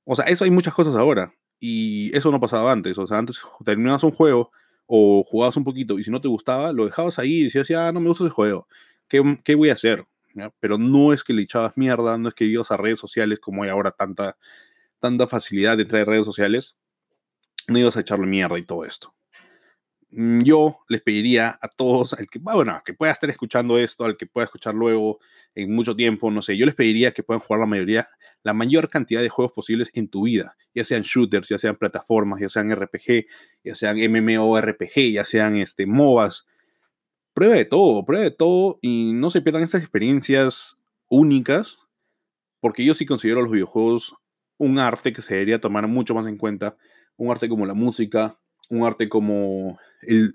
O 0.04 0.14
sea, 0.16 0.26
eso 0.26 0.44
hay 0.44 0.50
muchas 0.50 0.74
cosas 0.74 0.94
ahora. 0.94 1.32
Y 1.58 2.16
eso 2.16 2.30
no 2.30 2.40
pasaba 2.40 2.72
antes. 2.72 2.98
O 2.98 3.06
sea, 3.06 3.18
antes 3.18 3.40
terminabas 3.64 4.04
un 4.04 4.12
juego 4.12 4.50
o 4.86 5.24
jugabas 5.24 5.56
un 5.56 5.64
poquito 5.64 5.98
y 5.98 6.04
si 6.04 6.10
no 6.10 6.20
te 6.20 6.28
gustaba, 6.28 6.72
lo 6.72 6.86
dejabas 6.86 7.18
ahí 7.18 7.40
y 7.40 7.44
decías, 7.44 7.68
ya, 7.68 7.90
no 7.92 8.00
me 8.00 8.08
gusta 8.08 8.24
ese 8.24 8.30
juego. 8.32 8.68
¿Qué, 9.08 9.40
qué 9.44 9.54
voy 9.54 9.70
a 9.70 9.74
hacer? 9.74 10.06
Pero 10.60 10.78
no 10.78 11.12
es 11.12 11.24
que 11.24 11.32
le 11.32 11.42
echabas 11.42 11.76
mierda, 11.78 12.18
no 12.18 12.28
es 12.28 12.34
que 12.34 12.44
ibas 12.44 12.70
a 12.70 12.76
redes 12.76 12.98
sociales 12.98 13.40
como 13.40 13.62
hay 13.62 13.70
ahora 13.70 13.90
tanta, 13.90 14.36
tanta 15.00 15.26
facilidad 15.26 15.76
de 15.76 15.84
entrar 15.84 16.06
redes 16.06 16.26
sociales. 16.26 16.76
No 17.68 17.78
ibas 17.78 17.96
a 17.96 18.00
echarle 18.00 18.26
mierda 18.26 18.58
y 18.58 18.64
todo 18.64 18.84
esto. 18.84 19.14
Mm, 20.10 20.42
yo 20.42 20.78
les 20.88 21.02
pediría 21.02 21.58
a 21.60 21.68
todos, 21.68 22.12
al 22.14 22.28
que, 22.28 22.38
bueno, 22.38 22.80
que 22.84 22.94
pueda 22.94 23.12
estar 23.12 23.28
escuchando 23.28 23.78
esto, 23.78 24.04
al 24.04 24.16
que 24.16 24.26
pueda 24.26 24.44
escuchar 24.44 24.74
luego 24.74 25.18
en 25.54 25.74
mucho 25.74 25.96
tiempo, 25.96 26.30
no 26.30 26.42
sé, 26.42 26.56
yo 26.56 26.64
les 26.64 26.74
pediría 26.76 27.10
que 27.10 27.22
puedan 27.22 27.40
jugar 27.40 27.60
la 27.60 27.66
mayoría, 27.66 28.06
la 28.42 28.54
mayor 28.54 28.88
cantidad 28.88 29.20
de 29.20 29.28
juegos 29.28 29.52
posibles 29.52 29.90
en 29.94 30.08
tu 30.08 30.24
vida, 30.24 30.56
ya 30.74 30.84
sean 30.84 31.02
shooters, 31.02 31.48
ya 31.48 31.58
sean 31.58 31.76
plataformas, 31.76 32.40
ya 32.40 32.48
sean 32.48 32.70
RPG, 32.70 33.26
ya 33.64 33.74
sean 33.74 33.96
MMORPG, 33.98 35.12
ya 35.12 35.24
sean 35.24 35.56
este, 35.56 35.86
MOBAs. 35.86 36.46
Prueba 37.34 37.54
de 37.54 37.64
todo, 37.66 38.04
prueba 38.04 38.24
de 38.24 38.30
todo 38.30 38.78
y 38.82 39.12
no 39.12 39.30
se 39.30 39.42
pierdan 39.42 39.62
esas 39.62 39.82
experiencias 39.82 40.76
únicas, 41.08 41.78
porque 42.60 42.84
yo 42.84 42.94
sí 42.94 43.06
considero 43.06 43.42
los 43.42 43.52
videojuegos 43.52 44.14
un 44.58 44.78
arte 44.78 45.12
que 45.12 45.20
se 45.22 45.34
debería 45.34 45.60
tomar 45.60 45.86
mucho 45.86 46.14
más 46.14 46.26
en 46.26 46.38
cuenta, 46.38 46.76
un 47.16 47.30
arte 47.30 47.48
como 47.48 47.66
la 47.66 47.74
música, 47.74 48.38
un 48.68 48.84
arte 48.84 49.08
como 49.08 49.78
el, 50.02 50.34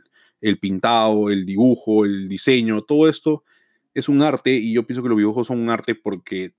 pintado, 0.60 1.30
el 1.30 1.46
dibujo, 1.46 2.06
el 2.06 2.28
diseño, 2.28 2.82
todo 2.82 3.10
esto 3.10 3.44
es 3.94 4.10
un 4.10 4.22
arte 4.22 4.52
y 4.52 4.74
yo 4.74 4.86
pienso 4.86 5.04
que 5.04 5.10
los 5.10 5.18
dibujos 5.18 5.48
son 5.48 5.60
un 5.60 5.70
arte 5.70 5.96
porque 5.96 6.54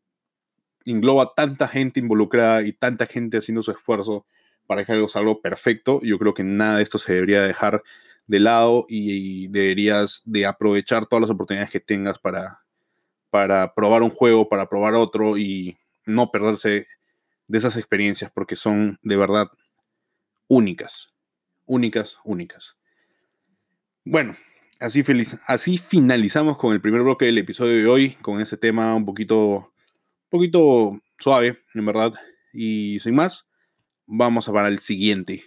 engloba 0.85 1.33
tanta 1.35 1.69
gente 1.69 2.01
involucrada 2.01 2.63
y 2.63 2.73
tanta 2.73 3.07
gente 3.07 3.39
haciendo 3.39 3.63
su 3.63 3.71
esfuerzo 3.71 4.27
para 4.67 4.85
que 4.85 4.93
algo 4.93 5.09
salga 5.09 5.35
perfecto. 5.41 6.01
Yo 6.03 6.19
creo 6.19 6.35
que 6.35 6.45
nada 6.45 6.77
de 6.77 6.83
esto 6.83 6.99
se 6.99 7.13
debería 7.15 7.43
dejar 7.43 7.83
de 8.27 8.41
lado 8.41 8.87
y, 8.89 9.49
deberías 9.49 10.23
de 10.25 10.47
aprovechar 10.47 11.07
todas 11.07 11.23
las 11.23 11.31
oportunidades 11.31 11.71
que 11.71 11.81
tengas 11.81 12.19
para, 12.19 12.61
para 13.31 13.75
probar 13.75 14.03
un 14.03 14.11
juego, 14.11 14.49
para 14.49 14.69
probar 14.69 14.95
otro 14.95 15.37
y 15.37 15.77
no 16.07 16.31
perderse 16.31 16.87
de 17.47 17.59
esas 17.59 17.77
experiencias 17.77 18.31
porque 18.33 18.57
son 18.57 18.99
de 19.03 19.17
verdad 19.17 19.49
únicas, 20.49 21.12
únicas, 21.67 22.17
únicas. 22.25 22.77
Bueno, 24.05 24.35
así, 24.81 25.03
feliz, 25.03 25.37
así 25.47 25.79
finalizamos 25.79 26.57
con 26.57 26.73
el 26.73 26.81
primer 26.81 27.03
bloque 27.03 27.27
del 27.27 27.39
episodio 27.39 27.77
de 27.77 27.87
hoy, 27.87 28.11
con 28.23 28.41
ese 28.41 28.57
tema 28.57 28.95
un 28.95 29.05
poquito, 29.05 29.73
poquito 30.29 31.01
suave, 31.19 31.59
en 31.75 31.87
verdad. 31.87 32.13
Y 32.53 32.99
sin 33.01 33.15
más, 33.15 33.49
vamos 34.07 34.49
a 34.49 34.53
para 34.53 34.69
el 34.69 34.79
siguiente. 34.79 35.45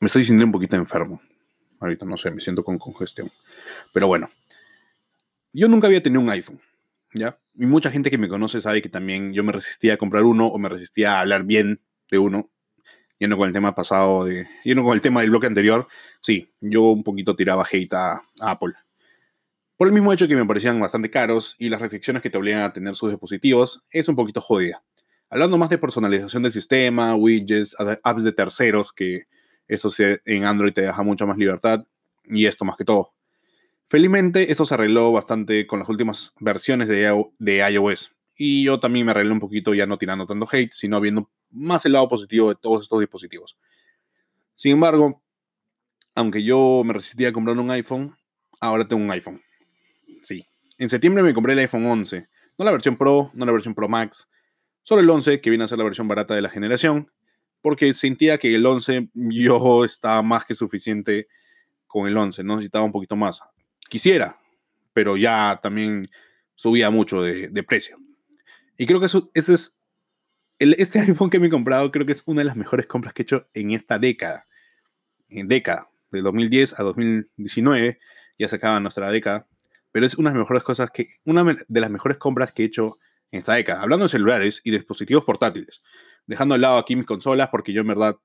Me 0.00 0.06
estoy 0.06 0.24
sintiendo 0.24 0.46
un 0.46 0.52
poquito 0.52 0.74
enfermo. 0.74 1.20
Ahorita 1.78 2.04
no 2.04 2.18
sé, 2.18 2.32
me 2.32 2.40
siento 2.40 2.64
con 2.64 2.76
congestión. 2.76 3.30
Pero 3.92 4.08
bueno, 4.08 4.28
yo 5.52 5.68
nunca 5.68 5.86
había 5.86 6.02
tenido 6.02 6.20
un 6.20 6.30
iPhone, 6.30 6.60
¿ya? 7.14 7.38
Y 7.54 7.66
mucha 7.66 7.90
gente 7.90 8.10
que 8.10 8.18
me 8.18 8.28
conoce 8.28 8.60
sabe 8.60 8.82
que 8.82 8.88
también 8.88 9.32
yo 9.32 9.44
me 9.44 9.52
resistía 9.52 9.94
a 9.94 9.96
comprar 9.96 10.24
uno 10.24 10.46
o 10.46 10.58
me 10.58 10.68
resistía 10.68 11.16
a 11.16 11.20
hablar 11.20 11.44
bien 11.44 11.80
de 12.10 12.18
uno. 12.18 12.50
Yendo 13.18 13.36
con 13.36 13.46
el 13.46 13.52
tema 13.52 13.74
pasado, 13.74 14.24
de, 14.24 14.46
yendo 14.64 14.82
con 14.82 14.94
el 14.94 15.00
tema 15.00 15.20
del 15.20 15.30
bloque 15.30 15.46
anterior, 15.46 15.86
sí, 16.20 16.50
yo 16.60 16.82
un 16.82 17.04
poquito 17.04 17.36
tiraba 17.36 17.64
hate 17.70 17.92
a, 17.94 18.14
a 18.40 18.50
Apple. 18.50 18.72
Por 19.76 19.88
el 19.88 19.94
mismo 19.94 20.12
hecho 20.12 20.28
que 20.28 20.34
me 20.36 20.44
parecían 20.44 20.80
bastante 20.80 21.10
caros 21.10 21.54
y 21.58 21.68
las 21.68 21.80
restricciones 21.80 22.22
que 22.22 22.30
te 22.30 22.38
obligan 22.38 22.62
a 22.62 22.72
tener 22.72 22.94
sus 22.94 23.10
dispositivos, 23.10 23.84
es 23.90 24.08
un 24.08 24.16
poquito 24.16 24.40
jodida. 24.40 24.82
Hablando 25.28 25.56
más 25.56 25.70
de 25.70 25.78
personalización 25.78 26.42
del 26.42 26.52
sistema, 26.52 27.14
widgets, 27.14 27.74
apps 28.02 28.22
de 28.22 28.32
terceros, 28.32 28.92
que 28.92 29.24
esto 29.66 29.90
en 29.98 30.44
Android 30.44 30.72
te 30.72 30.82
deja 30.82 31.02
mucha 31.02 31.24
más 31.24 31.38
libertad 31.38 31.84
y 32.24 32.46
esto 32.46 32.64
más 32.64 32.76
que 32.76 32.84
todo. 32.84 33.14
Felizmente, 33.92 34.50
esto 34.50 34.64
se 34.64 34.72
arregló 34.72 35.12
bastante 35.12 35.66
con 35.66 35.78
las 35.78 35.86
últimas 35.86 36.32
versiones 36.40 36.88
de, 36.88 37.26
de 37.38 37.58
iOS. 37.58 38.10
Y 38.38 38.64
yo 38.64 38.80
también 38.80 39.04
me 39.04 39.12
arreglé 39.12 39.32
un 39.32 39.38
poquito 39.38 39.74
ya 39.74 39.84
no 39.84 39.98
tirando 39.98 40.26
tanto 40.26 40.48
hate, 40.50 40.72
sino 40.72 40.98
viendo 40.98 41.30
más 41.50 41.84
el 41.84 41.92
lado 41.92 42.08
positivo 42.08 42.48
de 42.48 42.54
todos 42.54 42.84
estos 42.84 43.00
dispositivos. 43.00 43.58
Sin 44.56 44.72
embargo, 44.72 45.22
aunque 46.14 46.42
yo 46.42 46.80
me 46.86 46.94
resistía 46.94 47.28
a 47.28 47.32
comprar 47.34 47.58
un 47.58 47.70
iPhone, 47.70 48.16
ahora 48.60 48.88
tengo 48.88 49.02
un 49.02 49.10
iPhone. 49.10 49.42
Sí. 50.22 50.42
En 50.78 50.88
septiembre 50.88 51.22
me 51.22 51.34
compré 51.34 51.52
el 51.52 51.58
iPhone 51.58 51.84
11. 51.84 52.24
No 52.56 52.64
la 52.64 52.72
versión 52.72 52.96
Pro, 52.96 53.30
no 53.34 53.44
la 53.44 53.52
versión 53.52 53.74
Pro 53.74 53.90
Max. 53.90 54.26
Solo 54.84 55.02
el 55.02 55.10
11, 55.10 55.42
que 55.42 55.50
viene 55.50 55.66
a 55.66 55.68
ser 55.68 55.76
la 55.76 55.84
versión 55.84 56.08
barata 56.08 56.34
de 56.34 56.40
la 56.40 56.48
generación 56.48 57.12
porque 57.60 57.92
sentía 57.92 58.38
que 58.38 58.54
el 58.54 58.64
11 58.64 59.10
yo 59.12 59.84
estaba 59.84 60.22
más 60.22 60.46
que 60.46 60.54
suficiente 60.54 61.28
con 61.86 62.08
el 62.08 62.16
11, 62.16 62.42
no 62.42 62.56
necesitaba 62.56 62.86
un 62.86 62.92
poquito 62.92 63.16
más. 63.16 63.42
Quisiera, 63.92 64.38
pero 64.94 65.18
ya 65.18 65.60
también 65.62 66.08
subía 66.54 66.88
mucho 66.88 67.20
de, 67.20 67.62
precio. 67.62 67.98
Y 68.78 68.86
creo 68.86 69.00
que 69.00 69.04
eso, 69.04 69.30
ese 69.34 69.52
es 69.52 69.76
este 70.58 71.00
iPhone 71.00 71.28
que 71.28 71.38
me 71.38 71.48
he 71.48 71.50
comprado, 71.50 71.92
creo 71.92 72.06
que 72.06 72.12
es 72.12 72.22
una 72.24 72.40
de 72.40 72.46
las 72.46 72.56
mejores 72.56 72.86
compras 72.86 73.12
que 73.12 73.20
he 73.20 73.24
hecho 73.24 73.46
en 73.52 73.72
esta 73.72 73.98
década. 73.98 74.46
En 75.28 75.46
década, 75.46 75.90
de 76.10 76.22
2010 76.22 76.80
a 76.80 76.84
2019, 76.84 77.98
ya 78.38 78.48
se 78.48 78.56
acaba 78.56 78.80
nuestra 78.80 79.10
década, 79.10 79.46
pero 79.90 80.06
es 80.06 80.14
una 80.14 80.30
de 80.30 80.36
las 80.36 80.44
mejores 80.44 80.62
cosas 80.62 80.90
que, 80.90 81.08
una 81.26 81.44
de 81.44 81.80
las 81.82 81.90
mejores 81.90 82.16
compras 82.16 82.50
que 82.50 82.62
he 82.62 82.64
hecho 82.64 82.96
en 83.30 83.40
esta 83.40 83.52
década. 83.52 83.82
Hablando 83.82 84.06
de 84.06 84.08
celulares 84.08 84.62
y 84.64 84.70
dispositivos 84.70 85.24
portátiles 85.24 85.82
dejando 86.26 86.54
de 86.54 86.60
lado 86.60 86.78
aquí 86.78 86.96
mis 86.96 87.04
consolas, 87.04 87.50
porque 87.50 87.74
yo 87.74 87.82
en 87.82 87.88
verdad 87.88 88.16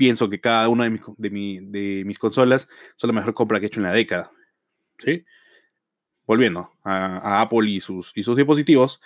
pienso 0.00 0.30
que 0.30 0.40
cada 0.40 0.70
una 0.70 0.84
de 0.84 1.30
mis, 1.30 1.70
de, 1.70 2.04
mis 2.06 2.18
consolas 2.18 2.66
son 2.96 3.08
la 3.08 3.12
mejor 3.12 3.34
compra 3.34 3.60
que 3.60 3.66
he 3.66 3.68
hecho 3.68 3.80
en 3.80 3.84
la 3.84 3.92
década. 3.92 4.30
¿Sí? 4.98 5.26
Volviendo 6.26 6.72
a, 6.82 7.42
Apple 7.42 7.70
y 7.70 7.82
sus, 7.82 8.10
y 8.14 8.22
sus 8.22 8.34
dispositivos, 8.34 8.98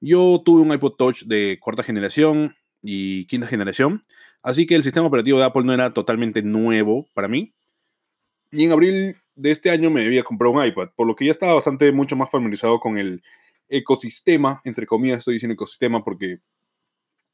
yo 0.00 0.40
tuve 0.44 0.62
un 0.62 0.72
iPod 0.72 0.92
Touch 0.92 1.24
de 1.24 1.58
cuarta 1.60 1.82
generación 1.82 2.54
y 2.80 3.24
quinta 3.24 3.48
generación, 3.48 4.02
así 4.40 4.66
que 4.66 4.76
el 4.76 4.84
sistema 4.84 5.08
operativo 5.08 5.40
de 5.40 5.46
Apple 5.46 5.64
no 5.64 5.72
era 5.72 5.92
totalmente 5.92 6.42
nuevo 6.42 7.08
para 7.12 7.26
mí. 7.26 7.52
Y 8.52 8.66
en 8.66 8.70
abril 8.70 9.16
de 9.34 9.50
este 9.50 9.70
año 9.70 9.90
me 9.90 10.02
debía 10.02 10.22
comprar 10.22 10.52
un 10.52 10.64
iPad, 10.64 10.90
por 10.94 11.08
lo 11.08 11.16
que 11.16 11.24
ya 11.24 11.32
estaba 11.32 11.54
bastante 11.54 11.90
mucho 11.90 12.14
más 12.14 12.30
familiarizado 12.30 12.78
con 12.78 12.98
el 12.98 13.20
ecosistema, 13.68 14.60
entre 14.64 14.86
comillas 14.86 15.18
estoy 15.18 15.34
diciendo 15.34 15.54
ecosistema 15.54 16.04
porque 16.04 16.38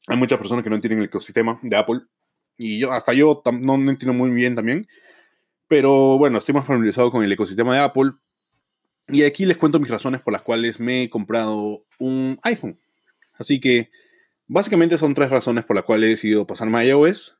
hay 0.07 0.17
muchas 0.17 0.39
personas 0.39 0.63
que 0.63 0.71
no 0.71 0.77
entienden 0.77 0.97
el 0.97 1.05
ecosistema 1.05 1.59
de 1.61 1.77
Apple. 1.77 2.01
Y 2.57 2.79
yo, 2.79 2.91
hasta 2.91 3.13
yo 3.13 3.41
no, 3.61 3.75
entiendo 3.75 4.13
muy 4.13 4.29
bien 4.31 4.55
también. 4.55 4.83
Pero 5.67 6.17
bueno, 6.17 6.37
estoy 6.37 6.53
más 6.53 6.65
familiarizado 6.65 7.11
con 7.11 7.23
el 7.23 7.31
ecosistema 7.31 7.73
de 7.73 7.81
Apple. 7.81 8.11
Y 9.07 9.23
aquí 9.23 9.45
les 9.45 9.57
cuento 9.57 9.79
mis 9.79 9.89
razones 9.89 10.21
por 10.21 10.33
las 10.33 10.43
cuales 10.43 10.79
me 10.79 11.03
he 11.03 11.09
comprado 11.09 11.85
un 11.99 12.37
iPhone. 12.43 12.79
Así 13.33 13.59
que 13.59 13.89
básicamente 14.47 14.97
son 14.97 15.13
tres 15.13 15.29
razones 15.29 15.65
por 15.65 15.75
las 15.75 15.85
cuales 15.85 16.07
he 16.07 16.11
decidido 16.11 16.47
pasarme 16.47 16.79
a 16.79 16.85
iOS. 16.85 17.37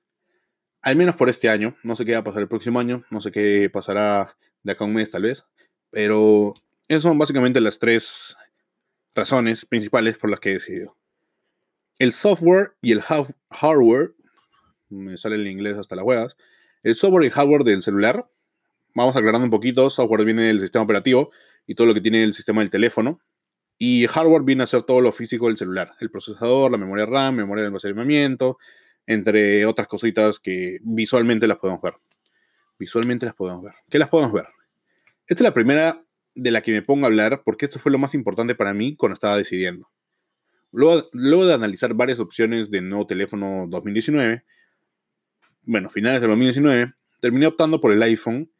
Al 0.81 0.95
menos 0.95 1.15
por 1.15 1.29
este 1.29 1.49
año. 1.49 1.77
No 1.83 1.95
sé 1.95 2.05
qué 2.05 2.13
va 2.13 2.19
a 2.19 2.23
pasar 2.23 2.41
el 2.41 2.47
próximo 2.47 2.79
año. 2.79 3.03
No 3.11 3.21
sé 3.21 3.31
qué 3.31 3.69
pasará 3.71 4.35
de 4.63 4.71
acá 4.71 4.83
a 4.83 4.87
un 4.87 4.93
mes 4.93 5.09
tal 5.09 5.23
vez. 5.23 5.45
Pero 5.89 6.53
esas 6.87 7.03
son 7.03 7.17
básicamente 7.17 7.61
las 7.61 7.79
tres 7.79 8.35
razones 9.15 9.65
principales 9.65 10.17
por 10.17 10.29
las 10.29 10.39
que 10.39 10.49
he 10.49 10.53
decidido. 10.53 10.97
El 11.99 12.13
software 12.13 12.73
y 12.81 12.91
el 12.91 13.01
hardware, 13.01 14.13
me 14.93 15.17
sale 15.17 15.35
el 15.35 15.47
inglés 15.47 15.77
hasta 15.77 15.95
las 15.95 16.05
huevas, 16.05 16.37
el 16.83 16.95
software 16.95 17.25
y 17.25 17.29
hardware 17.29 17.63
del 17.63 17.81
celular, 17.81 18.29
vamos 18.93 19.15
aclarando 19.15 19.45
un 19.45 19.51
poquito, 19.51 19.89
software 19.89 20.25
viene 20.25 20.43
del 20.43 20.61
sistema 20.61 20.83
operativo 20.83 21.31
y 21.65 21.75
todo 21.75 21.87
lo 21.87 21.93
que 21.93 22.01
tiene 22.01 22.23
el 22.23 22.33
sistema 22.33 22.61
del 22.61 22.69
teléfono, 22.69 23.19
y 23.77 24.05
hardware 24.07 24.43
viene 24.43 24.63
a 24.63 24.67
ser 24.67 24.83
todo 24.83 25.01
lo 25.01 25.11
físico 25.11 25.47
del 25.47 25.57
celular, 25.57 25.93
el 25.99 26.11
procesador, 26.11 26.71
la 26.71 26.77
memoria 26.77 27.05
RAM, 27.05 27.35
memoria 27.35 27.63
de 27.63 27.67
almacenamiento, 27.67 28.57
entre 29.07 29.65
otras 29.65 29.87
cositas 29.87 30.39
que 30.39 30.79
visualmente 30.83 31.47
las 31.47 31.57
podemos 31.57 31.81
ver. 31.81 31.93
Visualmente 32.79 33.25
las 33.25 33.35
podemos 33.35 33.63
ver. 33.63 33.73
¿Qué 33.89 33.99
las 33.99 34.09
podemos 34.09 34.33
ver? 34.33 34.45
Esta 35.27 35.43
es 35.43 35.49
la 35.49 35.53
primera 35.53 36.03
de 36.35 36.51
la 36.51 36.61
que 36.61 36.71
me 36.71 36.81
pongo 36.81 37.05
a 37.05 37.07
hablar 37.07 37.43
porque 37.43 37.65
esto 37.65 37.79
fue 37.79 37.91
lo 37.91 37.97
más 37.97 38.13
importante 38.13 38.55
para 38.55 38.73
mí 38.73 38.95
cuando 38.95 39.13
estaba 39.13 39.37
decidiendo. 39.37 39.89
Luego, 40.71 41.09
luego 41.13 41.45
de 41.45 41.53
analizar 41.53 41.93
varias 41.93 42.19
opciones 42.19 42.71
de 42.71 42.81
nuevo 42.81 43.05
teléfono 43.05 43.67
2019, 43.69 44.43
bueno, 45.63 45.89
finales 45.89 46.21
de 46.21 46.27
2019, 46.27 46.93
terminé 47.19 47.47
optando 47.47 47.79
por 47.79 47.91
el 47.91 48.01
iPhone 48.03 48.51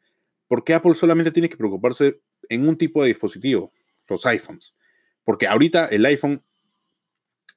porque 0.48 0.74
Apple 0.74 0.94
solamente 0.94 1.32
tiene 1.32 1.48
que 1.48 1.56
preocuparse 1.56 2.20
en 2.48 2.68
un 2.68 2.76
tipo 2.76 3.02
de 3.02 3.08
dispositivo, 3.08 3.72
los 4.08 4.26
iPhones. 4.26 4.74
Porque 5.24 5.46
ahorita 5.46 5.86
el 5.86 6.04
iPhone, 6.06 6.42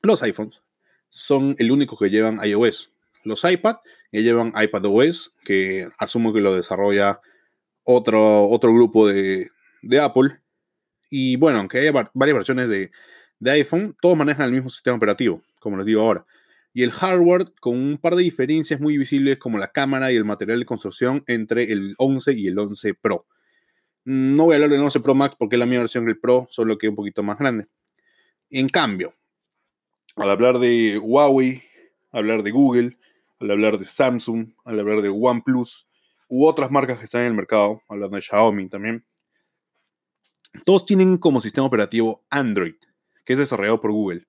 los 0.01 0.23
iPhones, 0.23 0.61
son 1.09 1.55
el 1.59 1.71
único 1.71 1.97
que 1.97 2.09
llevan 2.09 2.39
iOS. 2.43 2.91
Los 3.23 3.43
iPad 3.43 3.77
ya 4.11 4.21
llevan 4.21 4.53
iPadOS, 4.55 5.33
que 5.43 5.89
asumo 5.97 6.33
que 6.33 6.39
lo 6.39 6.55
desarrolla 6.55 7.19
otro, 7.83 8.47
otro 8.47 8.73
grupo 8.73 9.07
de, 9.07 9.49
de 9.81 9.99
Apple. 9.99 10.39
Y 11.09 11.35
bueno, 11.35 11.59
aunque 11.59 11.79
haya 11.79 12.09
varias 12.13 12.35
versiones 12.35 12.69
de, 12.69 12.91
de 13.39 13.51
iPhone, 13.51 13.95
todos 14.01 14.17
manejan 14.17 14.45
el 14.45 14.53
mismo 14.53 14.69
sistema 14.69 14.97
operativo, 14.97 15.41
como 15.59 15.77
les 15.77 15.85
digo 15.85 16.01
ahora. 16.01 16.25
Y 16.77 16.83
el 16.83 16.91
hardware 16.91 17.45
con 17.59 17.73
un 17.73 17.97
par 17.97 18.15
de 18.15 18.21
diferencias 18.21 18.79
muy 18.79 18.99
visibles 18.99 19.39
como 19.39 19.57
la 19.57 19.71
cámara 19.71 20.11
y 20.11 20.15
el 20.15 20.25
material 20.25 20.59
de 20.59 20.65
construcción 20.67 21.23
entre 21.25 21.71
el 21.73 21.95
11 21.97 22.33
y 22.33 22.45
el 22.45 22.59
11 22.59 22.93
Pro. 22.93 23.25
No 24.05 24.43
voy 24.43 24.53
a 24.53 24.55
hablar 24.57 24.69
del 24.69 24.83
11 24.83 24.99
Pro 24.99 25.15
Max 25.15 25.35
porque 25.39 25.55
es 25.55 25.59
la 25.59 25.65
misma 25.65 25.81
versión 25.81 26.05
del 26.05 26.19
Pro, 26.19 26.45
solo 26.51 26.77
que 26.77 26.87
un 26.87 26.95
poquito 26.95 27.23
más 27.23 27.39
grande. 27.39 27.65
En 28.51 28.69
cambio, 28.69 29.15
al 30.17 30.29
hablar 30.29 30.59
de 30.59 30.99
Huawei, 30.99 31.63
hablar 32.11 32.43
de 32.43 32.51
Google, 32.51 32.99
al 33.39 33.49
hablar 33.49 33.79
de 33.79 33.85
Samsung, 33.85 34.49
al 34.63 34.79
hablar 34.79 35.01
de 35.01 35.09
OnePlus 35.09 35.87
u 36.29 36.45
otras 36.45 36.69
marcas 36.69 36.99
que 36.99 37.05
están 37.05 37.21
en 37.21 37.27
el 37.29 37.33
mercado, 37.33 37.81
hablando 37.89 38.17
de 38.17 38.21
Xiaomi 38.21 38.69
también, 38.69 39.03
todos 40.63 40.85
tienen 40.85 41.17
como 41.17 41.41
sistema 41.41 41.65
operativo 41.65 42.23
Android, 42.29 42.75
que 43.25 43.33
es 43.33 43.39
desarrollado 43.39 43.81
por 43.81 43.91
Google. 43.91 44.27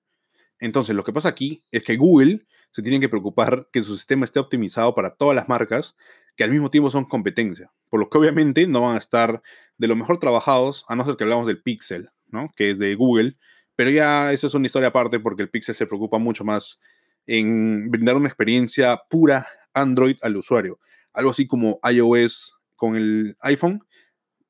Entonces, 0.59 0.95
lo 0.95 1.03
que 1.03 1.13
pasa 1.13 1.29
aquí 1.29 1.63
es 1.71 1.83
que 1.83 1.97
Google 1.97 2.45
se 2.71 2.81
tiene 2.81 2.99
que 2.99 3.09
preocupar 3.09 3.67
que 3.71 3.81
su 3.81 3.95
sistema 3.95 4.25
esté 4.25 4.39
optimizado 4.39 4.93
para 4.93 5.15
todas 5.15 5.35
las 5.35 5.49
marcas 5.49 5.95
que 6.35 6.43
al 6.43 6.51
mismo 6.51 6.69
tiempo 6.69 6.89
son 6.89 7.05
competencia, 7.05 7.71
por 7.89 7.99
lo 7.99 8.09
que 8.09 8.17
obviamente 8.17 8.67
no 8.67 8.81
van 8.81 8.95
a 8.95 8.99
estar 8.99 9.41
de 9.77 9.87
lo 9.87 9.95
mejor 9.95 10.19
trabajados, 10.19 10.85
a 10.87 10.95
no 10.95 11.05
ser 11.05 11.15
que 11.15 11.23
hablamos 11.23 11.47
del 11.47 11.61
Pixel, 11.61 12.11
¿no? 12.27 12.49
que 12.55 12.71
es 12.71 12.79
de 12.79 12.95
Google, 12.95 13.37
pero 13.75 13.89
ya 13.89 14.31
eso 14.31 14.47
es 14.47 14.53
una 14.53 14.65
historia 14.65 14.89
aparte 14.89 15.19
porque 15.19 15.43
el 15.43 15.49
Pixel 15.49 15.75
se 15.75 15.85
preocupa 15.85 16.17
mucho 16.17 16.43
más 16.43 16.79
en 17.25 17.89
brindar 17.89 18.15
una 18.15 18.27
experiencia 18.27 19.01
pura 19.09 19.47
Android 19.73 20.17
al 20.21 20.37
usuario, 20.37 20.79
algo 21.13 21.31
así 21.31 21.47
como 21.47 21.79
iOS 21.83 22.55
con 22.75 22.95
el 22.95 23.35
iPhone, 23.41 23.83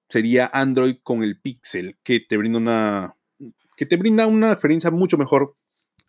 sería 0.07 0.49
Android 0.53 0.97
con 1.01 1.23
el 1.23 1.39
Pixel, 1.39 1.97
que 2.03 2.19
te 2.19 2.37
brinda 2.37 2.59
una, 2.59 3.15
que 3.75 3.85
te 3.85 3.97
brinda 3.97 4.27
una 4.27 4.51
experiencia 4.51 4.91
mucho 4.91 5.17
mejor 5.17 5.55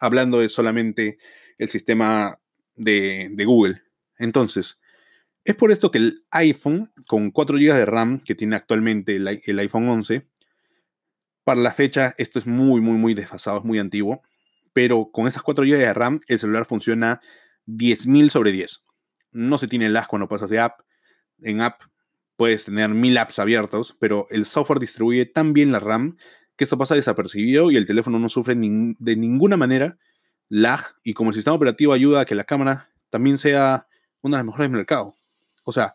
hablando 0.01 0.41
de 0.41 0.49
solamente 0.49 1.19
el 1.59 1.69
sistema 1.69 2.41
de, 2.75 3.33
Google. 3.47 3.83
Entonces, 4.19 4.81
es 5.45 5.55
por 5.55 5.71
esto 5.71 5.91
que 5.91 5.99
el 5.99 6.25
iPhone 6.31 6.93
con 7.07 7.31
4 7.31 7.59
GB 7.59 7.75
de 7.75 7.87
RAM 7.87 8.21
que 8.21 8.35
tiene 8.35 8.57
actualmente 8.57 9.17
el, 9.17 9.41
el 9.45 9.59
iPhone 9.59 9.89
11, 9.89 10.27
para 11.45 11.61
la 11.61 11.73
fecha 11.73 12.15
esto 12.19 12.39
es 12.39 12.47
muy, 12.47 12.81
muy, 12.81 12.97
muy 12.97 13.15
desfasado, 13.15 13.59
es 13.59 13.65
muy 13.65 13.79
antiguo, 13.79 14.23
pero 14.73 15.11
con 15.13 15.27
esas 15.27 15.43
4 15.43 15.65
GB 15.65 15.79
de 15.79 15.95
RAM 15.95 16.21
el 16.27 16.39
celular 16.39 16.65
funciona 16.65 17.21
10.000 17.67 18.31
sobre 18.31 18.53
10. 18.53 18.83
No 19.33 19.59
se 19.59 19.69
tiene 19.69 19.89
lag 19.89 20.07
cuando 20.07 20.29
pasas 20.29 20.51
de 20.51 20.61
app. 20.61 20.81
En 21.43 21.61
app 21.61 21.83
puedes 22.37 22.65
tener 22.65 22.89
mil 22.89 23.19
apps 23.19 23.39
abiertos, 23.39 23.97
pero 23.99 24.27
el 24.31 24.47
software 24.47 24.81
distribuye 24.81 25.27
tan 25.27 25.53
bien 25.53 25.73
la 25.73 25.81
RAM 25.81 26.17
que 26.61 26.65
esto 26.65 26.77
pasa 26.77 26.95
desapercibido 26.95 27.71
y 27.71 27.77
el 27.77 27.87
teléfono 27.87 28.19
no 28.19 28.29
sufre 28.29 28.55
de 28.55 29.17
ninguna 29.17 29.57
manera 29.57 29.97
lag 30.51 30.83
y 31.03 31.15
como 31.15 31.31
el 31.31 31.35
sistema 31.35 31.57
operativo 31.57 31.95
ayuda 31.95 32.21
a 32.21 32.25
que 32.27 32.35
la 32.35 32.45
cámara 32.45 32.91
también 33.09 33.39
sea 33.39 33.87
una 34.21 34.37
de 34.37 34.41
las 34.41 34.45
mejores 34.45 34.67
del 34.67 34.77
mercado. 34.77 35.15
O 35.65 35.73
sea, 35.73 35.95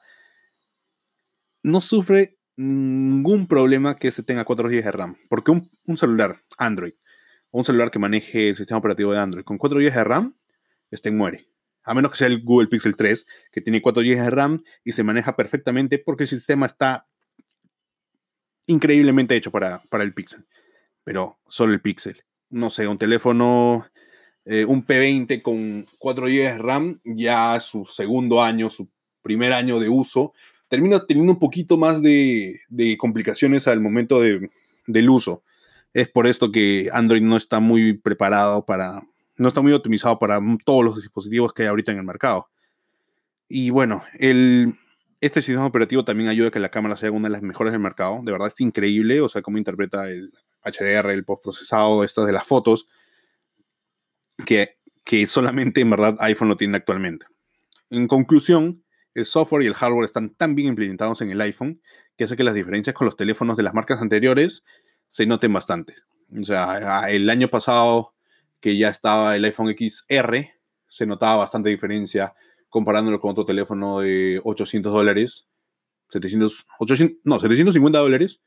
no 1.62 1.82
sufre 1.82 2.40
ningún 2.58 3.46
problema 3.46 3.98
que 3.98 4.12
se 4.12 4.24
tenga 4.24 4.44
4 4.44 4.68
GB 4.68 4.84
de 4.84 4.92
RAM, 4.92 5.18
porque 5.30 5.52
un, 5.52 5.70
celular 5.98 6.42
Android 6.58 6.94
o 7.52 7.60
un 7.60 7.64
celular 7.64 7.92
que 7.92 8.00
maneje 8.00 8.50
el 8.50 8.56
sistema 8.56 8.80
operativo 8.80 9.12
de 9.12 9.20
Android 9.20 9.44
con 9.44 9.60
4 9.60 9.78
GB 9.78 9.94
de 9.94 10.04
RAM, 10.04 10.36
este 10.90 11.12
muere. 11.12 11.48
A 11.84 11.94
menos 11.94 12.10
que 12.10 12.18
sea 12.18 12.28
el 12.28 12.44
Google 12.44 12.70
Pixel 12.70 12.96
3, 12.96 13.28
que 13.52 13.62
tiene 13.62 13.84
4 13.84 14.02
GB 14.02 14.20
de 14.20 14.30
RAM 14.32 14.64
y 14.84 14.94
se 14.94 15.04
maneja 15.04 15.36
perfectamente 15.36 16.00
porque 16.00 16.24
el 16.24 16.28
sistema 16.28 16.66
está 16.66 17.06
increíblemente 18.68 19.36
hecho 19.36 19.52
para, 19.52 19.82
para 19.90 20.04
el 20.04 20.14
Pixel. 20.14 20.46
Pero 21.04 21.38
solo 21.48 21.74
el 21.74 21.82
Pixel. 21.82 22.24
No 22.50 22.70
sé, 22.70 22.88
un 22.88 22.98
teléfono 22.98 23.86
eh, 24.46 24.64
un 24.64 24.86
P20 24.86 25.42
con 25.42 25.88
4 25.98 26.26
GB 26.28 26.32
de 26.32 26.58
RAM, 26.60 27.00
ya 27.04 27.60
su 27.60 27.84
segundo 27.84 28.44
año, 28.44 28.70
su 28.70 28.88
primer 29.24 29.54
año 29.54 29.80
de 29.80 29.90
uso, 29.90 30.34
termina 30.68 31.04
teniendo 31.04 31.34
un 31.34 31.40
poquito 31.40 31.78
más 31.78 32.02
de, 32.04 32.60
complicaciones 33.00 33.68
al 33.68 33.82
momento 33.82 34.22
del 34.22 35.10
uso. 35.10 35.44
Es 35.94 36.10
por 36.10 36.28
esto 36.28 36.52
que 36.52 36.90
Android 36.94 37.24
no 37.24 37.38
está 37.38 37.60
muy 37.60 37.94
preparado 37.94 38.64
para, 38.66 39.02
no 39.36 39.48
está 39.48 39.62
muy 39.62 39.74
optimizado 39.74 40.20
para 40.20 40.40
todos 40.64 40.86
los 40.86 41.02
dispositivos 41.02 41.52
que 41.52 41.64
hay 41.64 41.70
ahorita 41.70 41.92
en 41.92 41.98
el 41.98 42.04
mercado. 42.04 42.48
Y 43.50 43.72
bueno, 43.72 44.04
el, 44.20 44.76
este 45.26 45.42
sistema 45.42 45.66
operativo 45.66 46.06
también 46.06 46.30
ayuda 46.30 46.50
a 46.50 46.52
que 46.52 46.60
la 46.60 46.70
cámara 46.70 46.96
sea 46.96 47.12
una 47.12 47.28
de 47.28 47.32
las 47.34 47.42
mejores 47.42 47.74
del 47.74 47.82
mercado. 47.82 48.20
De 48.24 48.32
verdad 48.32 48.48
es 48.50 48.62
increíble, 48.62 49.22
o 49.22 49.30
sea, 49.30 49.42
cómo 49.42 49.58
interpreta 49.58 50.08
el 50.10 50.32
HDR, 50.64 51.12
el 51.12 51.26
postprocesado, 51.26 52.04
estas 52.04 52.28
de 52.28 52.34
las 52.34 52.46
fotos 52.46 52.88
que, 54.46 54.78
solamente 55.28 55.82
en 55.82 55.90
verdad 55.90 56.16
iPhone 56.20 56.50
lo 56.50 56.58
tiene 56.58 56.78
actualmente. 56.78 57.26
En 57.90 58.08
conclusión, 58.08 58.84
el 59.14 59.26
software 59.26 59.64
y 59.64 59.68
el 59.68 59.74
hardware 59.74 60.06
están 60.06 60.36
tan 60.36 60.54
bien 60.56 60.70
implementados 60.70 61.22
en 61.22 61.32
el 61.32 61.42
iPhone 61.42 61.82
que 62.18 62.26
hace 62.26 62.36
que 62.36 62.44
las 62.44 62.54
diferencias 62.54 62.94
con 62.94 63.06
los 63.06 63.16
teléfonos 63.16 63.58
de 63.58 63.64
las 63.64 63.74
marcas 63.74 64.02
anteriores 64.02 64.64
se 65.08 65.26
noten 65.26 65.54
bastante. 65.54 65.96
O 66.40 66.44
sea, 66.44 67.10
el 67.10 67.30
año 67.30 67.48
pasado 67.48 68.14
que 68.60 68.78
ya 68.78 68.90
estaba 68.90 69.36
el 69.36 69.46
iPhone 69.46 69.74
XR, 69.76 70.50
se 70.88 71.06
notaba 71.06 71.38
bastante 71.38 71.70
diferencia 71.70 72.34
comparándolo 72.76 73.22
con 73.22 73.32
otro 73.32 73.46
teléfono 73.46 74.02
de 74.02 74.42
800 74.44 74.92
dólares, 74.92 75.48
700, 76.10 76.68
800, 76.78 77.18
no, 77.24 77.40
750 77.40 78.00
dólares. 78.00 78.42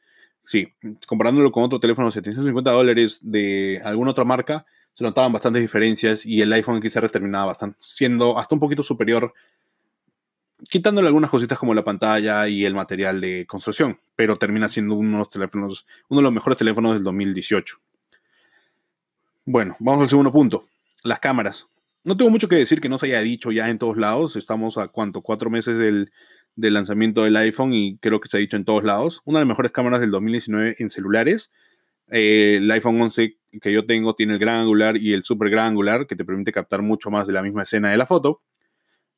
Sí, 0.44 0.75
comparándolo 1.06 1.50
con 1.50 1.62
otro 1.62 1.80
teléfono 1.80 2.08
de 2.08 2.12
750 2.12 2.70
dólares 2.70 3.20
de 3.23 3.80
alguna 3.82 4.11
otra 4.11 4.25
marca, 4.25 4.66
se 4.92 5.02
notaban 5.02 5.32
bastantes 5.32 5.62
diferencias 5.62 6.26
y 6.26 6.42
el 6.42 6.52
iPhone 6.52 6.83
XR 6.83 7.09
terminaba 7.09 7.46
bastante, 7.46 7.79
siendo 7.81 8.38
hasta 8.38 8.55
un 8.55 8.61
poquito 8.61 8.83
superior, 8.83 9.33
quitándole 10.68 11.07
algunas 11.07 11.31
cositas 11.31 11.59
como 11.59 11.72
la 11.72 11.83
pantalla 11.83 12.46
y 12.48 12.66
el 12.66 12.74
material 12.74 13.22
de 13.22 13.46
construcción, 13.46 13.98
pero 14.14 14.37
termina 14.37 14.68
siendo 14.68 14.94
uno 14.94 15.12
de 15.12 15.18
los 15.20 15.31
teléfonos, 15.31 15.87
uno 16.11 16.20
de 16.20 16.24
los 16.24 16.33
mejores 16.35 16.59
teléfonos 16.59 16.92
del 16.92 17.02
2018. 17.02 17.79
Bueno, 19.46 19.74
vamos 19.79 20.02
al 20.02 20.11
segundo 20.11 20.31
punto, 20.31 20.66
las 21.02 21.18
cámaras. 21.18 21.66
No 22.09 22.16
tengo 22.16 22.31
mucho 22.31 22.49
que 22.49 22.57
decir 22.57 22.81
que 22.81 22.88
no 22.88 22.99
se 22.99 23.05
haya 23.05 23.21
dicho 23.21 23.53
ya 23.53 23.68
en 23.68 23.79
todos 23.79 23.99
lados, 23.99 24.35
estamos 24.37 24.79
a 24.79 24.88
cuánto, 24.88 25.21
cuatro 25.21 25.51
meses 25.51 25.77
del, 25.77 26.11
del 26.57 26.73
lanzamiento 26.73 27.25
del 27.25 27.37
iPhone 27.37 27.75
y 27.75 27.99
creo 27.99 28.18
que 28.18 28.31
se 28.31 28.38
ha 28.38 28.40
dicho 28.40 28.57
en 28.57 28.64
todos 28.64 28.83
lados. 28.83 29.21
Una 29.27 29.40
de 29.40 29.44
las 29.44 29.49
mejores 29.49 29.73
cámaras 29.73 30.01
del 30.01 30.11
2019 30.11 30.77
en 30.79 30.88
celulares 30.88 31.51
eh, 32.11 32.57
el 32.57 32.71
iPhone 32.71 32.99
11 32.99 33.37
que 33.61 33.73
yo 33.75 33.85
tengo 33.85 34.14
tiene 34.14 34.33
el 34.33 34.38
gran 34.38 34.61
angular 34.61 34.97
y 34.97 35.12
el 35.12 35.23
super 35.25 35.51
gran 35.51 35.66
angular 35.66 36.07
que 36.07 36.16
te 36.16 36.25
permite 36.25 36.51
captar 36.51 36.81
mucho 36.81 37.11
más 37.11 37.27
de 37.27 37.35
la 37.35 37.42
misma 37.42 37.64
escena 37.64 37.90
de 37.90 37.99
la 37.99 38.07
foto. 38.07 38.40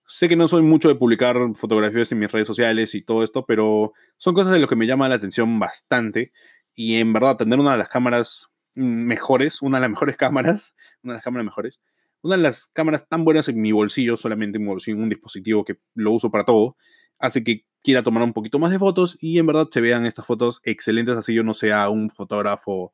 Sé 0.09 0.29
que 0.29 0.35
no 0.35 0.49
soy 0.49 0.63
mucho 0.63 0.89
de 0.89 0.97
publicar 0.97 1.37
fotografías 1.55 2.11
en 2.11 2.19
mis 2.19 2.33
redes 2.33 2.49
sociales 2.49 2.97
y 2.97 3.03
todo 3.03 3.23
esto, 3.23 3.47
pero 3.47 3.93
son 4.17 4.35
cosas 4.35 4.53
de 4.53 4.59
lo 4.59 4.67
que 4.67 4.75
me 4.75 4.89
llama 4.89 5.09
la 5.09 5.15
atención 5.15 5.61
bastante. 5.61 6.33
Y 6.75 6.97
en 6.97 7.13
verdad, 7.13 7.37
tener 7.37 7.61
una 7.61 7.71
de 7.73 7.79
las 7.79 7.89
cámaras 7.89 8.49
mejores, 8.75 9.63
una 9.63 9.79
de 9.79 9.83
las 9.83 9.91
mejores 9.91 10.17
cámaras, 10.17 10.75
una 11.05 11.13
de 11.13 11.19
las 11.19 11.25
cámaras 11.25 11.45
mejores, 11.45 11.81
una 12.23 12.37
de 12.37 12.43
las 12.43 12.69
cámaras 12.69 13.09
tan 13.09 13.25
buenas 13.25 13.49
en 13.49 13.61
mi 13.61 13.73
bolsillo, 13.73 14.17
solamente 14.17 14.57
en 14.59 14.63
mi 14.63 14.69
bolsillo, 14.69 14.97
en 14.97 15.03
un 15.05 15.09
dispositivo 15.09 15.65
que 15.65 15.79
lo 15.95 16.13
uso 16.13 16.31
para 16.31 16.45
todo, 16.45 16.77
hace 17.19 17.43
que 17.45 17.65
quiera 17.83 18.03
tomar 18.03 18.23
un 18.23 18.33
poquito 18.33 18.59
más 18.59 18.71
de 18.71 18.79
fotos 18.79 19.17
y 19.21 19.39
en 19.39 19.47
verdad 19.47 19.69
se 19.71 19.81
vean 19.81 20.07
estas 20.07 20.27
fotos 20.27 20.61
excelentes, 20.65 21.17
así 21.17 21.35
yo 21.35 21.43
no 21.43 21.55
sea 21.55 21.89
un 21.89 22.11
fotógrafo 22.11 22.93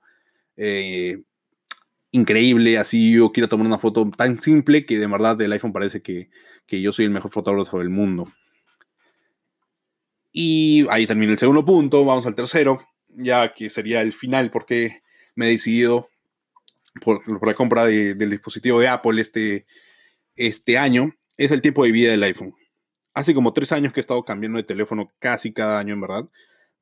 eh, 0.57 1.23
increíble, 2.13 2.79
así 2.79 3.15
yo 3.15 3.33
quiero 3.33 3.49
tomar 3.49 3.67
una 3.67 3.79
foto 3.79 4.09
tan 4.17 4.39
simple 4.39 4.87
que 4.87 4.99
de 4.99 5.07
verdad 5.07 5.41
el 5.41 5.53
iPhone 5.53 5.73
parece 5.73 6.03
que, 6.03 6.31
que 6.67 6.81
yo 6.81 6.93
soy 6.93 7.05
el 7.07 7.11
mejor 7.11 7.31
fotógrafo 7.31 7.79
del 7.79 7.91
mundo. 7.91 8.29
Y 10.33 10.87
ahí 10.91 11.07
termina 11.07 11.33
el 11.33 11.39
segundo 11.39 11.65
punto, 11.65 12.05
vamos 12.05 12.27
al 12.27 12.35
tercero, 12.35 12.87
ya 13.09 13.53
que 13.55 13.71
sería 13.71 14.03
el 14.03 14.13
final 14.13 14.51
porque 14.51 15.03
me 15.35 15.47
he 15.47 15.51
decidido 15.51 16.09
por, 17.01 17.47
la 17.47 17.55
compra 17.55 17.87
del 17.87 18.31
dispositivo 18.31 18.81
de 18.81 18.89
Apple 18.89 19.21
este, 19.21 19.67
este 20.35 20.79
año, 20.79 21.13
es 21.37 21.51
el 21.51 21.63
tiempo 21.63 21.85
de 21.85 21.93
vida 21.93 22.11
del 22.11 22.23
iPhone 22.23 22.55
hace 23.17 23.33
como 23.33 23.55
tres 23.55 23.73
años 23.73 23.95
que 23.95 24.01
he 24.01 24.03
estado 24.03 24.23
cambiando 24.27 24.59
de 24.59 24.63
teléfono 24.63 25.11
casi 25.19 25.51
cada 25.51 25.79
año, 25.79 25.95
en 25.95 26.03
verdad. 26.03 26.29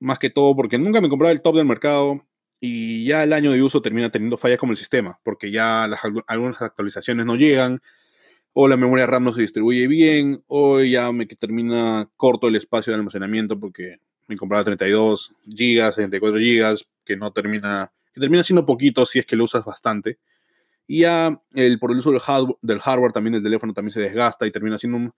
Más 0.00 0.18
que 0.18 0.31
todo 0.31 0.57
porque 0.57 0.79
nunca 0.79 1.00
me 1.00 1.09
compraba 1.09 1.31
el 1.31 1.40
top 1.40 1.55
del 1.57 1.64
mercado 1.64 2.27
y 2.59 3.07
ya 3.07 3.22
el 3.22 3.33
año 3.33 3.53
de 3.53 3.62
uso 3.62 3.81
termina 3.81 4.11
teniendo 4.11 4.37
fallas 4.37 4.59
como 4.59 4.72
el 4.72 4.77
sistema, 4.77 5.20
porque 5.22 5.53
ya 5.53 5.85
algunas 6.27 6.61
actualizaciones 6.61 7.24
no 7.24 7.37
llegan, 7.37 7.81
o 8.53 8.66
la 8.66 8.77
memoria 8.77 9.07
RAM 9.07 9.22
no 9.22 9.33
se 9.33 9.42
distribuye 9.42 9.87
bien, 9.87 10.42
o 10.48 10.81
ya 10.81 11.12
me 11.12 11.24
termina 11.27 12.11
corto 12.16 12.48
el 12.48 12.57
espacio 12.57 12.92
de 12.92 12.96
almacenamiento 12.96 13.61
porque 13.61 13.98
me 14.27 14.37
compraba 14.37 14.64
32 14.64 15.35
GB, 15.46 15.92
64 15.92 16.38
GB, 16.38 16.85
que 17.05 17.16
no 17.16 17.33
termina, 17.33 17.92
que 18.14 18.20
termina 18.20 18.44
siendo 18.44 18.64
poquito 18.64 19.05
si 19.05 19.18
es 19.18 19.27
que 19.27 19.37
lo 19.37 19.44
usas 19.44 19.64
bastante. 19.64 20.18
Y 20.87 21.00
ya 21.00 21.42
el, 21.55 21.79
por 21.79 21.90
el 21.90 21.98
uso 21.98 22.12
del 22.12 22.81
hardware 22.81 23.12
también 23.12 23.35
el 23.35 23.42
teléfono 23.42 23.72
también 23.72 23.92
se 23.92 24.00
desgasta 24.00 24.46
y 24.46 24.53
termina 24.53 24.79
siendo 24.79 24.98
un, 24.98 25.14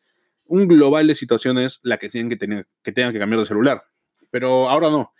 un 0.46 0.68
global 0.68 1.06
de 1.06 1.14
situaciones 1.14 1.80
la 1.82 1.98
que 1.98 2.08
tienen 2.08 2.30
que, 2.30 2.36
tener, 2.36 2.68
que 2.82 2.92
tengan 2.92 3.12
que 3.12 3.18
cambiar 3.18 3.40
de 3.40 3.46
celular. 3.46 3.84
Pero 4.30 4.68
ahora 4.68 4.90
no. 4.90 5.12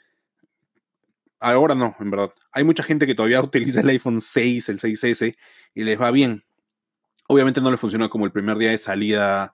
Ahora 1.39 1.75
no, 1.75 1.95
en 2.01 2.11
verdad. 2.11 2.31
Hay 2.53 2.65
mucha 2.65 2.83
gente 2.83 3.07
que 3.07 3.15
todavía 3.15 3.41
utiliza 3.43 3.81
el 3.81 3.89
iPhone 3.89 4.21
6, 4.21 4.69
el 4.69 4.79
6S, 4.79 5.37
y 5.75 5.85
les 5.85 6.01
va 6.01 6.11
bien. 6.11 6.43
Obviamente 7.29 7.61
no 7.61 7.71
le 7.71 7.77
funciona 7.77 8.09
como 8.09 8.25
el 8.25 8.33
primer 8.33 8.57
día 8.57 8.71
de 8.71 8.79
salida, 8.79 9.53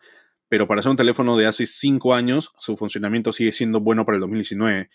pero 0.48 0.68
para 0.68 0.82
ser 0.82 0.90
un 0.90 0.96
teléfono 0.96 1.36
de 1.36 1.46
hace 1.46 1.64
5 1.64 2.14
años, 2.14 2.52
su 2.58 2.76
funcionamiento 2.76 3.32
sigue 3.32 3.52
siendo 3.52 3.80
bueno 3.80 4.04
para 4.04 4.16
el 4.16 4.20
2019. 4.20 4.90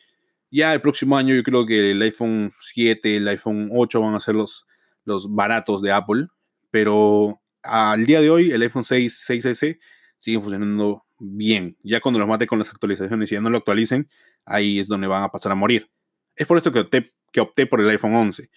Ya 0.50 0.74
el 0.74 0.82
próximo 0.82 1.18
año 1.18 1.36
yo 1.36 1.44
creo 1.44 1.66
que 1.66 1.92
el 1.92 2.02
iPhone 2.02 2.52
7, 2.60 3.18
el 3.18 3.28
iPhone 3.28 3.70
8 3.72 4.02
van 4.02 4.16
a 4.16 4.20
ser 4.20 4.36
los, 4.36 4.66
los 5.04 5.34
baratos 5.34 5.82
de 5.82 5.92
Apple, 5.92 6.28
pero 6.72 7.42
al 7.64 8.06
día 8.06 8.22
de 8.22 8.30
hoy 8.30 8.52
el 8.52 8.62
iPhone 8.62 8.84
6, 8.84 9.26
6S 9.28 9.78
siguen 10.20 10.42
funcionando 10.42 11.06
bien. 11.20 11.78
Ya 11.84 12.00
cuando 12.00 12.20
los 12.20 12.28
mate 12.28 12.48
con 12.48 12.60
las 12.60 12.70
actualizaciones 12.70 13.32
y 13.32 13.36
ya 13.36 13.42
no 13.42 13.50
lo 13.50 13.58
actualicen, 13.58 14.10
ahí 14.46 14.80
es 14.80 14.88
donde 14.88 15.08
van 15.08 15.24
a 15.24 15.30
pasar 15.30 15.52
a 15.52 15.56
morir. 15.56 15.90
Es 16.36 16.48
por 16.48 16.58
esto 16.58 16.72
que 16.72 16.80
opté, 16.80 17.12
que 17.32 17.42
opté 17.42 17.66
por 17.66 17.82
el 17.82 17.90
iPhone 17.90 18.16
11. 18.16 18.50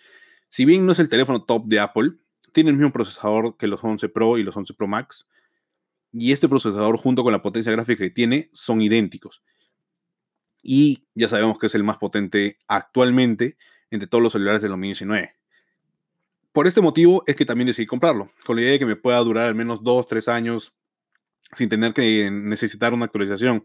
Si 0.48 0.64
bien 0.64 0.86
no 0.86 0.92
es 0.92 0.98
el 0.98 1.08
teléfono 1.08 1.42
top 1.44 1.66
de 1.66 1.80
Apple, 1.80 2.12
tiene 2.52 2.70
el 2.70 2.76
mismo 2.76 2.92
procesador 2.92 3.56
que 3.56 3.66
los 3.66 3.82
11 3.82 4.08
Pro 4.08 4.38
y 4.38 4.42
los 4.42 4.56
11 4.56 4.74
Pro 4.74 4.86
Max. 4.86 5.26
Y 6.12 6.32
este 6.32 6.48
procesador 6.48 6.96
junto 6.98 7.22
con 7.22 7.32
la 7.32 7.42
potencia 7.42 7.70
gráfica 7.72 8.04
que 8.04 8.10
tiene 8.10 8.50
son 8.52 8.80
idénticos. 8.80 9.42
Y 10.62 11.04
ya 11.14 11.28
sabemos 11.28 11.58
que 11.58 11.66
es 11.66 11.74
el 11.74 11.84
más 11.84 11.96
potente 11.98 12.58
actualmente 12.68 13.56
entre 13.90 14.08
todos 14.08 14.22
los 14.22 14.32
celulares 14.32 14.60
del 14.60 14.70
2019. 14.70 15.34
Por 16.52 16.66
este 16.66 16.80
motivo 16.80 17.22
es 17.26 17.36
que 17.36 17.44
también 17.46 17.68
decidí 17.68 17.86
comprarlo, 17.86 18.30
con 18.44 18.56
la 18.56 18.62
idea 18.62 18.72
de 18.72 18.78
que 18.80 18.86
me 18.86 18.96
pueda 18.96 19.18
durar 19.18 19.46
al 19.46 19.54
menos 19.54 19.82
2, 19.82 20.06
3 20.06 20.28
años 20.28 20.74
sin 21.52 21.68
tener 21.68 21.92
que 21.94 22.30
necesitar 22.30 22.92
una 22.92 23.06
actualización. 23.06 23.64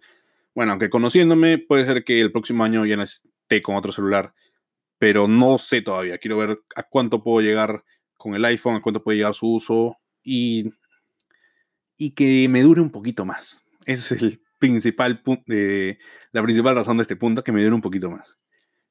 Bueno, 0.54 0.72
aunque 0.72 0.90
conociéndome, 0.90 1.58
puede 1.58 1.86
ser 1.86 2.04
que 2.04 2.22
el 2.22 2.32
próximo 2.32 2.64
año 2.64 2.86
ya 2.86 2.96
esté 3.04 3.62
con 3.62 3.76
otro 3.76 3.92
celular. 3.92 4.34
pero 4.98 5.28
no 5.28 5.58
sé 5.58 5.82
todavía. 5.82 6.18
Quiero 6.18 6.38
ver 6.38 6.62
a 6.76 6.84
cuánto 6.84 7.24
puedo 7.24 7.42
llegar 7.46 7.84
con 8.18 8.36
el 8.36 8.46
iPhone, 8.46 8.76
a 8.76 8.82
cuánto 8.82 9.04
puede 9.04 9.18
llegar 9.18 9.34
su 9.36 9.54
uso 9.54 9.98
y, 10.24 10.72
y 11.98 12.12
que 12.12 12.48
me 12.50 12.62
dure 12.62 12.82
un 12.82 12.92
poquito 12.92 13.26
más. 13.26 13.62
Ese 13.86 14.16
es 14.16 14.22
el 14.24 14.42
principal 14.60 15.22
eh, 15.48 15.98
la 16.32 16.44
principal 16.44 16.76
razón 16.76 16.98
de 16.98 17.04
este 17.04 17.16
punto, 17.16 17.44
que 17.44 17.52
me 17.52 17.64
dure 17.64 17.76
un 17.76 17.82
poquito 17.82 18.10
más. 18.10 18.36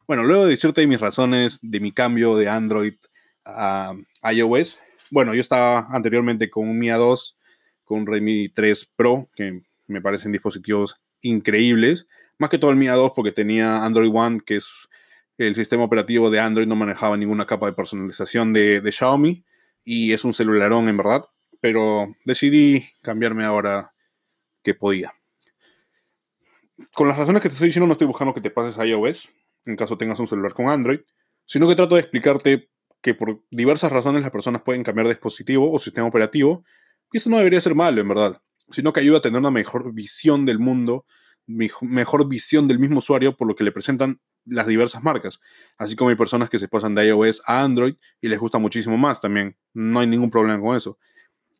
Bueno, 0.06 0.22
luego 0.22 0.44
de 0.44 0.50
decirte 0.50 0.86
mis 0.86 1.00
razones 1.00 1.58
de 1.62 1.80
mi 1.80 1.92
cambio 1.92 2.36
de 2.36 2.48
Android 2.48 2.94
a 3.44 3.94
iOS, 4.32 4.80
bueno, 5.10 5.34
yo 5.34 5.40
estaba 5.40 5.86
anteriormente 5.90 6.50
con 6.50 6.68
un 6.68 6.78
Mi 6.78 6.88
A2, 6.88 7.36
con 7.84 8.00
un 8.00 8.06
Redmi 8.06 8.48
3 8.48 8.86
Pro, 8.96 9.28
que 9.36 9.62
me 9.86 10.00
parecen 10.00 10.32
dispositivos 10.32 10.96
increíbles. 11.20 12.06
Más 12.38 12.50
que 12.50 12.58
todo 12.58 12.70
el 12.70 12.76
Mi 12.76 12.86
A2 12.86 13.12
porque 13.14 13.32
tenía 13.32 13.84
Android 13.84 14.10
One, 14.12 14.40
que 14.44 14.56
es 14.56 14.88
el 15.38 15.54
sistema 15.54 15.84
operativo 15.84 16.30
de 16.30 16.40
Android, 16.40 16.66
no 16.66 16.76
manejaba 16.76 17.16
ninguna 17.16 17.46
capa 17.46 17.66
de 17.66 17.74
personalización 17.74 18.52
de, 18.52 18.80
de 18.80 18.92
Xiaomi 18.92 19.44
y 19.84 20.12
es 20.12 20.24
un 20.24 20.32
celularón 20.32 20.88
en 20.88 20.96
verdad, 20.96 21.24
pero 21.60 22.14
decidí 22.24 22.84
cambiarme 23.02 23.44
ahora 23.44 23.92
que 24.62 24.74
podía. 24.74 25.12
Con 26.92 27.08
las 27.08 27.16
razones 27.16 27.40
que 27.40 27.48
te 27.48 27.54
estoy 27.54 27.68
diciendo 27.68 27.86
no 27.86 27.92
estoy 27.92 28.06
buscando 28.06 28.34
que 28.34 28.40
te 28.40 28.50
pases 28.50 28.78
a 28.78 28.86
iOS, 28.86 29.32
en 29.64 29.76
caso 29.76 29.96
tengas 29.96 30.18
un 30.18 30.26
celular 30.26 30.52
con 30.52 30.68
Android, 30.68 31.00
sino 31.46 31.68
que 31.68 31.76
trato 31.76 31.94
de 31.94 32.00
explicarte 32.00 32.70
que 33.00 33.14
por 33.14 33.42
diversas 33.50 33.92
razones 33.92 34.22
las 34.22 34.30
personas 34.30 34.62
pueden 34.62 34.82
cambiar 34.82 35.06
dispositivo 35.08 35.70
o 35.70 35.78
sistema 35.78 36.06
operativo, 36.06 36.64
y 37.12 37.18
esto 37.18 37.30
no 37.30 37.36
debería 37.36 37.60
ser 37.60 37.74
malo, 37.74 38.00
en 38.00 38.08
verdad, 38.08 38.42
sino 38.70 38.92
que 38.92 39.00
ayuda 39.00 39.18
a 39.18 39.20
tener 39.20 39.38
una 39.38 39.50
mejor 39.50 39.92
visión 39.92 40.46
del 40.46 40.58
mundo, 40.58 41.06
mejor 41.46 42.26
visión 42.28 42.66
del 42.66 42.78
mismo 42.78 42.98
usuario 42.98 43.36
por 43.36 43.46
lo 43.46 43.54
que 43.54 43.64
le 43.64 43.72
presentan 43.72 44.20
las 44.46 44.66
diversas 44.66 45.02
marcas. 45.02 45.40
Así 45.78 45.96
como 45.96 46.10
hay 46.10 46.16
personas 46.16 46.50
que 46.50 46.58
se 46.58 46.68
pasan 46.68 46.94
de 46.94 47.06
iOS 47.06 47.42
a 47.46 47.62
Android 47.62 47.94
y 48.20 48.28
les 48.28 48.38
gusta 48.38 48.58
muchísimo 48.58 48.96
más 48.96 49.20
también. 49.20 49.56
No 49.74 50.00
hay 50.00 50.06
ningún 50.06 50.30
problema 50.30 50.60
con 50.60 50.76
eso. 50.76 50.98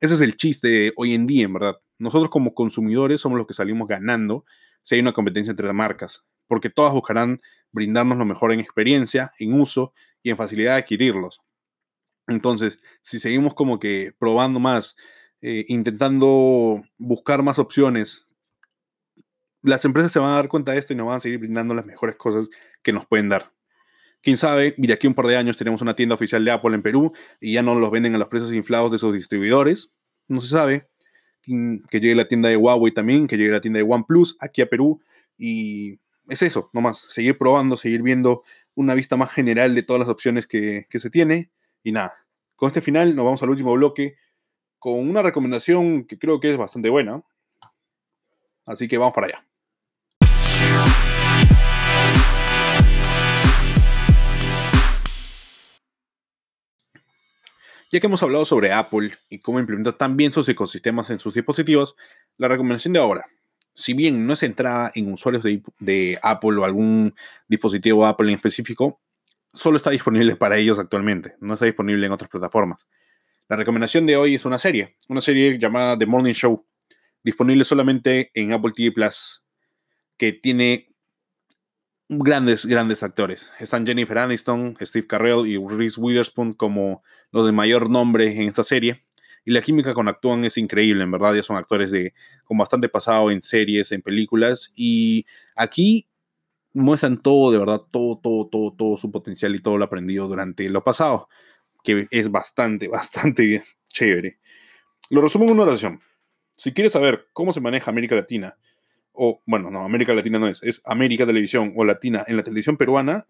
Ese 0.00 0.14
es 0.14 0.20
el 0.20 0.37
chiste 0.37 0.92
hoy 0.96 1.14
en 1.14 1.27
día, 1.27 1.44
en 1.44 1.53
verdad. 1.53 1.77
Nosotros 1.98 2.31
como 2.31 2.55
consumidores 2.55 3.20
somos 3.20 3.38
los 3.38 3.46
que 3.46 3.55
salimos 3.55 3.87
ganando 3.87 4.44
si 4.85 4.94
hay 4.94 5.01
una 5.01 5.12
competencia 5.12 5.51
entre 5.51 5.66
las 5.66 5.75
marcas, 5.75 6.25
porque 6.47 6.70
todas 6.70 6.92
buscarán 6.92 7.42
brindarnos 7.73 8.16
lo 8.16 8.25
mejor 8.25 8.53
en 8.53 8.61
experiencia, 8.61 9.33
en 9.40 9.61
uso 9.61 9.92
y 10.23 10.31
en 10.31 10.37
facilidad 10.37 10.75
de 10.75 10.83
adquirirlos. 10.83 11.40
Entonces, 12.29 12.79
si 13.03 13.18
seguimos 13.18 13.55
como 13.55 13.81
que 13.81 14.14
probando 14.18 14.61
más, 14.61 14.94
eh, 15.42 15.64
intentando 15.68 16.83
buscar 16.97 17.42
más 17.42 17.59
opciones, 17.59 18.27
las 19.62 19.85
empresas 19.85 20.12
se 20.12 20.18
van 20.18 20.31
a 20.31 20.37
dar 20.37 20.49
cuenta 20.49 20.73
de 20.73 20.79
esto 20.79 20.92
y 20.92 20.97
nos 20.97 21.07
van 21.07 21.16
a 21.16 21.20
seguir 21.20 21.38
brindando 21.38 21.75
las 21.75 21.87
mejores 21.87 22.16
cosas 22.16 22.49
que 22.83 22.92
nos 22.92 23.07
pueden 23.07 23.31
dar. 23.31 23.53
Quién 24.23 24.37
sabe, 24.37 24.75
y 24.79 24.87
de 24.87 24.92
aquí 24.94 25.07
a 25.07 25.11
un 25.11 25.14
par 25.14 25.27
de 25.27 25.37
años 25.37 25.57
tenemos 25.57 25.83
una 25.83 25.94
tienda 25.97 26.14
oficial 26.14 26.44
de 26.44 26.51
Apple 26.51 26.75
en 26.75 26.83
Perú 26.83 27.12
y 27.40 27.55
ya 27.55 27.62
no 27.62 27.75
los 27.75 27.90
venden 27.90 28.14
a 28.14 28.18
los 28.18 28.29
precios 28.29 28.53
inflados 28.53 28.90
de 28.90 28.99
sus 28.99 29.12
distribuidores. 29.12 29.94
No 30.29 30.40
se 30.40 30.49
sabe. 30.49 30.88
Que 31.46 32.00
llegue 32.00 32.14
la 32.14 32.28
tienda 32.28 32.48
de 32.48 32.57
Huawei 32.57 32.92
también, 32.92 33.26
que 33.26 33.37
llegue 33.37 33.50
la 33.50 33.61
tienda 33.61 33.78
de 33.78 33.87
OnePlus 33.88 34.37
aquí 34.40 34.62
a 34.62 34.66
Perú. 34.66 35.00
Y 35.37 35.98
es 36.28 36.42
eso, 36.42 36.70
nomás. 36.72 37.07
Seguir 37.09 37.38
probando, 37.38 37.76
seguir 37.76 38.02
viendo 38.02 38.42
una 38.74 38.94
vista 38.94 39.16
más 39.16 39.33
general 39.33 39.74
de 39.74 39.83
todas 39.83 40.00
las 40.00 40.09
opciones 40.09 40.46
que, 40.46 40.87
que 40.90 41.00
se 41.00 41.11
tiene. 41.11 41.50
Y 41.83 41.92
nada, 41.92 42.14
con 42.57 42.68
este 42.68 42.80
final 42.80 43.14
nos 43.14 43.24
vamos 43.24 43.42
al 43.42 43.50
último 43.50 43.72
bloque 43.74 44.16
con 44.78 45.09
una 45.09 45.22
recomendación 45.22 46.04
que 46.04 46.18
creo 46.18 46.40
que 46.40 46.50
es 46.50 46.57
bastante 46.57 46.90
buena. 46.90 47.22
Así 48.66 48.88
que 48.88 48.98
vamos 48.98 49.14
para 49.14 49.28
allá. 49.28 49.46
Ya 57.94 58.00
que 58.00 58.09
hemos 58.09 58.24
hablado 58.24 58.44
sobre 58.44 58.72
Apple 58.72 59.12
y 59.30 59.38
cómo 59.38 59.61
implementa 59.61 59.92
tan 59.92 60.16
bien 60.16 60.33
sus 60.33 60.48
ecosistemas 60.48 61.11
en 61.11 61.20
sus 61.20 61.33
dispositivos, 61.33 61.94
la 62.38 62.48
recomendación 62.48 62.92
de 62.92 62.98
ahora, 62.98 63.24
si 63.72 63.94
bien 63.94 64.26
no 64.26 64.33
es 64.33 64.40
centrada 64.40 64.90
en 64.96 65.12
usuarios 65.12 65.44
de, 65.44 66.18
Apple 66.20 66.57
o 66.57 66.64
algún 66.64 67.14
dispositivo 67.46 68.04
Apple 68.04 68.30
en 68.30 68.35
específico, 68.35 69.00
solo 69.52 69.76
está 69.76 69.90
disponible 69.90 70.35
para 70.35 70.59
ellos 70.59 70.80
actualmente, 70.80 71.37
no 71.38 71.54
está 71.54 71.66
disponible 71.66 72.04
en 72.04 72.11
otras 72.11 72.28
plataformas. 72.28 72.85
La 73.48 73.54
recomendación 73.54 74.07
de 74.07 74.16
hoy 74.16 74.35
es 74.35 74.44
una 74.44 74.59
serie, 74.59 74.96
una 75.09 75.20
serie 75.20 75.57
llamada 75.57 75.96
The 75.96 76.07
Morning 76.07 76.33
Show, 76.33 76.66
disponible 77.22 77.62
solamente 77.62 78.33
en 78.35 78.54
Apple 78.54 78.72
TV 78.74 78.90
Plus, 78.90 79.44
que 80.16 80.33
tiene 80.33 80.88
grandes, 82.09 82.66
grandes 82.66 83.02
actores. 83.04 83.50
Están 83.61 83.87
Jennifer 83.87 84.18
Aniston, 84.18 84.76
Steve 84.80 85.07
Carell 85.07 85.46
y 85.46 85.57
Reese 85.57 86.00
Witherspoon 86.00 86.54
como 86.54 87.04
los 87.35 87.47
de 87.47 87.53
mayor 87.53 87.90
nombre 87.90 88.27
en 88.40 88.49
esta 88.49 88.62
serie. 88.62 89.01
Y 89.44 89.51
la 89.51 89.61
química 89.61 89.92
con 89.92 90.07
actúan 90.07 90.44
es 90.44 90.57
increíble, 90.57 91.03
en 91.03 91.11
verdad. 91.11 91.35
Ya 91.35 91.42
son 91.42 91.57
actores 91.57 91.90
de, 91.90 92.14
con 92.44 92.57
bastante 92.57 92.88
pasado 92.88 93.31
en 93.33 93.42
series, 93.42 93.90
en 93.90 94.03
películas. 94.03 94.73
Y 94.77 95.27
aquí 95.57 96.07
muestran 96.73 97.20
todo, 97.20 97.51
de 97.51 97.59
verdad, 97.59 97.83
todo, 97.90 98.20
todo, 98.23 98.47
todo, 98.47 98.73
todo 98.73 98.97
su 98.97 99.11
potencial 99.11 99.53
y 99.57 99.61
todo 99.61 99.77
lo 99.77 99.85
aprendido 99.85 100.29
durante 100.29 100.68
lo 100.70 100.85
pasado. 100.85 101.29
Que 101.83 102.07
es 102.12 102.31
bastante, 102.31 102.87
bastante 102.88 103.64
chévere. 103.88 104.38
Lo 105.11 105.20
resumo 105.20 105.47
en 105.47 105.51
una 105.51 105.64
oración. 105.64 106.01
Si 106.57 106.73
quieres 106.73 106.92
saber 106.92 107.27
cómo 107.33 107.53
se 107.53 107.61
maneja 107.61 107.90
América 107.90 108.14
Latina, 108.14 108.57
o 109.12 109.42
bueno, 109.44 109.73
no, 109.73 109.85
América 109.85 110.14
Latina 110.14 110.38
no 110.38 110.47
es, 110.47 110.62
es 110.62 110.81
América 110.85 111.27
Televisión 111.27 111.73
o 111.75 111.85
Latina 111.85 112.25
en 112.29 112.37
la 112.37 112.44
televisión 112.44 112.77
peruana, 112.77 113.27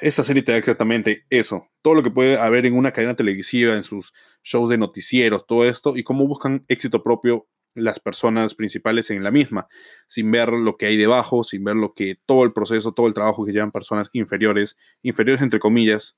esta 0.00 0.24
serie 0.24 0.42
te 0.42 0.52
da 0.52 0.58
exactamente 0.58 1.24
eso, 1.30 1.68
todo 1.82 1.94
lo 1.94 2.02
que 2.02 2.10
puede 2.10 2.38
haber 2.38 2.66
en 2.66 2.74
una 2.74 2.92
cadena 2.92 3.16
televisiva, 3.16 3.74
en 3.74 3.84
sus 3.84 4.12
shows 4.42 4.68
de 4.68 4.78
noticieros, 4.78 5.46
todo 5.46 5.64
esto, 5.68 5.96
y 5.96 6.02
cómo 6.02 6.26
buscan 6.26 6.64
éxito 6.68 7.02
propio 7.02 7.48
las 7.74 8.00
personas 8.00 8.54
principales 8.54 9.10
en 9.10 9.22
la 9.24 9.30
misma, 9.30 9.68
sin 10.08 10.30
ver 10.30 10.50
lo 10.50 10.76
que 10.76 10.86
hay 10.86 10.96
debajo, 10.96 11.42
sin 11.42 11.64
ver 11.64 11.76
lo 11.76 11.94
que 11.94 12.18
todo 12.26 12.44
el 12.44 12.52
proceso, 12.52 12.92
todo 12.92 13.06
el 13.06 13.14
trabajo 13.14 13.46
que 13.46 13.52
llevan 13.52 13.70
personas 13.70 14.10
inferiores, 14.12 14.76
inferiores 15.02 15.42
entre 15.42 15.58
comillas, 15.58 16.16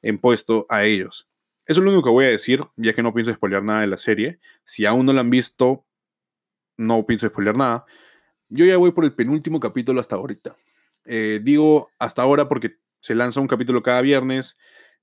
en 0.00 0.18
puesto 0.18 0.66
a 0.68 0.84
ellos. 0.84 1.28
Eso 1.66 1.80
es 1.80 1.84
lo 1.84 1.90
único 1.90 2.04
que 2.04 2.10
voy 2.10 2.26
a 2.26 2.30
decir, 2.30 2.62
ya 2.76 2.92
que 2.92 3.02
no 3.02 3.14
pienso 3.14 3.32
spoiler 3.32 3.62
nada 3.62 3.80
de 3.80 3.86
la 3.86 3.96
serie. 3.96 4.38
Si 4.64 4.84
aún 4.84 5.06
no 5.06 5.12
la 5.12 5.22
han 5.22 5.30
visto, 5.30 5.86
no 6.76 7.06
pienso 7.06 7.26
spoiler 7.26 7.56
nada. 7.56 7.84
Yo 8.48 8.66
ya 8.66 8.76
voy 8.76 8.92
por 8.92 9.04
el 9.04 9.14
penúltimo 9.14 9.60
capítulo 9.60 10.00
hasta 10.00 10.16
ahorita. 10.16 10.56
Eh, 11.06 11.40
digo 11.42 11.90
hasta 11.98 12.22
ahora 12.22 12.48
porque 12.48 12.76
se 13.04 13.14
lanza 13.14 13.38
un 13.38 13.46
capítulo 13.46 13.82
cada 13.82 14.00
viernes 14.00 14.56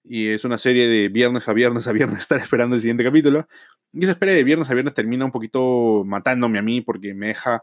y 0.03 0.29
es 0.29 0.43
una 0.43 0.57
serie 0.57 0.87
de 0.87 1.07
viernes 1.07 1.47
a 1.47 1.53
viernes 1.53 1.85
a 1.85 1.91
viernes 1.91 2.17
estar 2.21 2.39
esperando 2.39 2.75
el 2.75 2.81
siguiente 2.81 3.03
capítulo. 3.03 3.47
Y 3.93 4.01
esa 4.01 4.13
espera 4.13 4.31
de 4.31 4.43
viernes 4.43 4.71
a 4.71 4.73
viernes 4.73 4.95
termina 4.95 5.23
un 5.23 5.31
poquito 5.31 6.01
matándome 6.03 6.57
a 6.57 6.63
mí 6.63 6.81
porque 6.81 7.13
me 7.13 7.27
deja, 7.27 7.61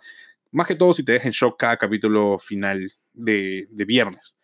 más 0.53 0.69
que 0.69 0.77
todo 0.77 0.93
si 0.93 1.03
te 1.03 1.11
deja 1.11 1.27
en 1.27 1.33
shock 1.33 1.59
cada 1.59 1.77
capítulo 1.77 2.39
final 2.39 2.89
de, 3.15 3.67
de 3.69 3.85
viernes. 3.85 4.37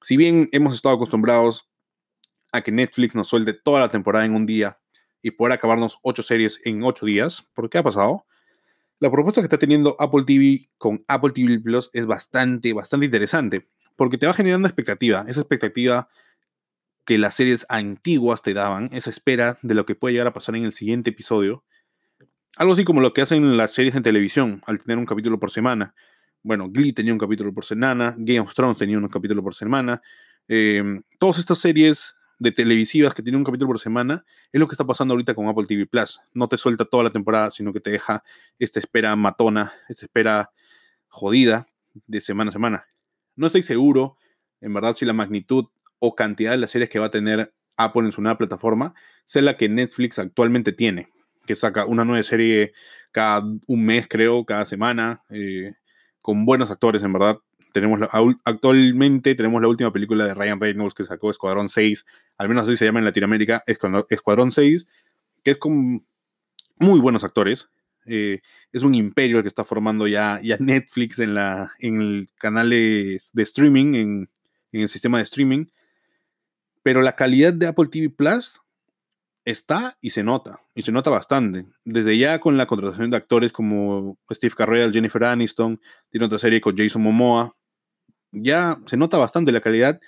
Si 0.00 0.16
bien 0.16 0.48
hemos 0.50 0.74
estado 0.74 0.94
acostumbrados 0.94 1.68
a 2.50 2.62
que 2.62 2.72
Netflix 2.72 3.14
nos 3.14 3.28
suelte 3.28 3.52
toda 3.52 3.80
la 3.80 3.88
temporada 3.90 4.24
en 4.24 4.34
un 4.34 4.46
día 4.46 4.80
y 5.20 5.32
poder 5.32 5.52
acabarnos 5.52 5.98
ocho 6.00 6.22
series 6.22 6.58
en 6.64 6.82
ocho 6.82 7.04
días, 7.04 7.46
¿por 7.52 7.68
qué 7.68 7.76
ha 7.76 7.82
pasado? 7.82 8.24
La 8.98 9.10
propuesta 9.10 9.42
que 9.42 9.44
está 9.46 9.58
teniendo 9.58 9.94
Apple 9.98 10.24
TV 10.26 10.70
con 10.78 11.04
Apple 11.06 11.32
TV 11.32 11.60
Plus 11.60 11.90
es 11.92 12.06
bastante, 12.06 12.72
bastante 12.72 13.04
interesante, 13.04 13.66
porque 13.98 14.16
te 14.16 14.28
va 14.28 14.32
generando 14.32 14.68
expectativa, 14.68 15.24
esa 15.26 15.40
expectativa 15.40 16.08
que 17.04 17.18
las 17.18 17.34
series 17.34 17.66
antiguas 17.68 18.42
te 18.42 18.54
daban, 18.54 18.88
esa 18.92 19.10
espera 19.10 19.58
de 19.62 19.74
lo 19.74 19.86
que 19.86 19.96
puede 19.96 20.12
llegar 20.12 20.28
a 20.28 20.32
pasar 20.32 20.54
en 20.54 20.62
el 20.62 20.72
siguiente 20.72 21.10
episodio. 21.10 21.64
Algo 22.56 22.74
así 22.74 22.84
como 22.84 23.00
lo 23.00 23.12
que 23.12 23.22
hacen 23.22 23.56
las 23.56 23.72
series 23.72 23.96
en 23.96 24.04
televisión, 24.04 24.62
al 24.66 24.78
tener 24.80 24.98
un 24.98 25.04
capítulo 25.04 25.40
por 25.40 25.50
semana. 25.50 25.96
Bueno, 26.44 26.70
Glee 26.70 26.92
tenía 26.92 27.12
un 27.12 27.18
capítulo 27.18 27.52
por 27.52 27.64
semana, 27.64 28.14
Game 28.16 28.38
of 28.38 28.54
Thrones 28.54 28.76
tenía 28.76 28.96
un 28.96 29.08
capítulo 29.08 29.42
por 29.42 29.56
semana. 29.56 30.00
Eh, 30.46 31.00
todas 31.18 31.38
estas 31.38 31.58
series 31.58 32.14
de 32.38 32.52
televisivas 32.52 33.14
que 33.14 33.22
tiene 33.24 33.36
un 33.36 33.42
capítulo 33.42 33.66
por 33.66 33.80
semana, 33.80 34.24
es 34.52 34.60
lo 34.60 34.68
que 34.68 34.74
está 34.74 34.84
pasando 34.84 35.14
ahorita 35.14 35.34
con 35.34 35.48
Apple 35.48 35.66
TV 35.66 35.86
Plus. 35.86 36.20
No 36.34 36.48
te 36.48 36.56
suelta 36.56 36.84
toda 36.84 37.02
la 37.02 37.10
temporada, 37.10 37.50
sino 37.50 37.72
que 37.72 37.80
te 37.80 37.90
deja 37.90 38.22
esta 38.60 38.78
espera 38.78 39.16
matona, 39.16 39.72
esta 39.88 40.06
espera 40.06 40.52
jodida 41.08 41.66
de 42.06 42.20
semana 42.20 42.50
a 42.50 42.52
semana. 42.52 42.84
No 43.38 43.46
estoy 43.46 43.62
seguro, 43.62 44.16
en 44.60 44.74
verdad, 44.74 44.96
si 44.96 45.06
la 45.06 45.12
magnitud 45.12 45.66
o 46.00 46.16
cantidad 46.16 46.50
de 46.50 46.56
las 46.58 46.72
series 46.72 46.90
que 46.90 46.98
va 46.98 47.06
a 47.06 47.10
tener 47.10 47.54
Apple 47.76 48.02
en 48.02 48.10
su 48.10 48.20
nueva 48.20 48.36
plataforma 48.36 48.94
sea 49.24 49.42
la 49.42 49.56
que 49.56 49.68
Netflix 49.68 50.18
actualmente 50.18 50.72
tiene, 50.72 51.06
que 51.46 51.54
saca 51.54 51.86
una 51.86 52.04
nueva 52.04 52.24
serie 52.24 52.72
cada 53.12 53.44
un 53.68 53.84
mes, 53.86 54.08
creo, 54.08 54.44
cada 54.44 54.64
semana, 54.64 55.20
eh, 55.30 55.74
con 56.20 56.44
buenos 56.44 56.72
actores, 56.72 57.00
en 57.04 57.12
verdad 57.12 57.38
tenemos 57.72 58.00
actualmente 58.44 59.36
tenemos 59.36 59.62
la 59.62 59.68
última 59.68 59.92
película 59.92 60.26
de 60.26 60.34
Ryan 60.34 60.60
Reynolds 60.60 60.94
que 60.94 61.04
sacó 61.04 61.30
Escuadrón 61.30 61.68
6, 61.68 62.06
al 62.38 62.48
menos 62.48 62.66
así 62.66 62.76
se 62.76 62.86
llama 62.86 62.98
en 62.98 63.04
Latinoamérica, 63.04 63.62
Escuadrón 63.66 64.50
6, 64.50 64.84
que 65.44 65.52
es 65.52 65.58
con 65.58 66.02
muy 66.80 66.98
buenos 66.98 67.22
actores. 67.22 67.68
Eh, 68.08 68.40
es 68.72 68.82
un 68.82 68.94
imperio 68.94 69.38
el 69.38 69.42
que 69.42 69.48
está 69.48 69.64
formando 69.64 70.06
ya, 70.06 70.40
ya 70.42 70.56
Netflix 70.58 71.18
en, 71.18 71.34
la, 71.34 71.70
en 71.78 72.00
el 72.00 72.28
canal 72.36 72.70
de, 72.70 73.20
streaming, 73.34 73.94
en, 73.94 74.30
en 74.72 74.80
el 74.80 74.88
sistema 74.88 75.18
de 75.18 75.24
streaming. 75.24 75.66
Pero 76.82 77.02
la 77.02 77.16
calidad 77.16 77.52
de 77.52 77.66
Apple 77.66 77.88
TV 77.88 78.10
Plus 78.10 78.60
está 79.44 79.96
y 80.00 80.10
se 80.10 80.22
nota, 80.22 80.60
y 80.74 80.82
se 80.82 80.92
nota 80.92 81.10
bastante. 81.10 81.66
Desde 81.84 82.18
ya 82.18 82.38
con 82.38 82.56
la 82.56 82.66
contratación 82.66 83.10
de 83.10 83.16
actores 83.16 83.52
como 83.52 84.18
Steve 84.30 84.54
Carell, 84.54 84.92
Jennifer 84.92 85.24
Aniston, 85.24 85.80
tiene 86.10 86.26
otra 86.26 86.38
serie 86.38 86.60
con 86.60 86.76
Jason 86.76 87.02
Momoa, 87.02 87.56
ya 88.30 88.78
se 88.86 88.96
nota 88.96 89.16
bastante 89.16 89.52
la 89.52 89.60
calidad. 89.60 90.00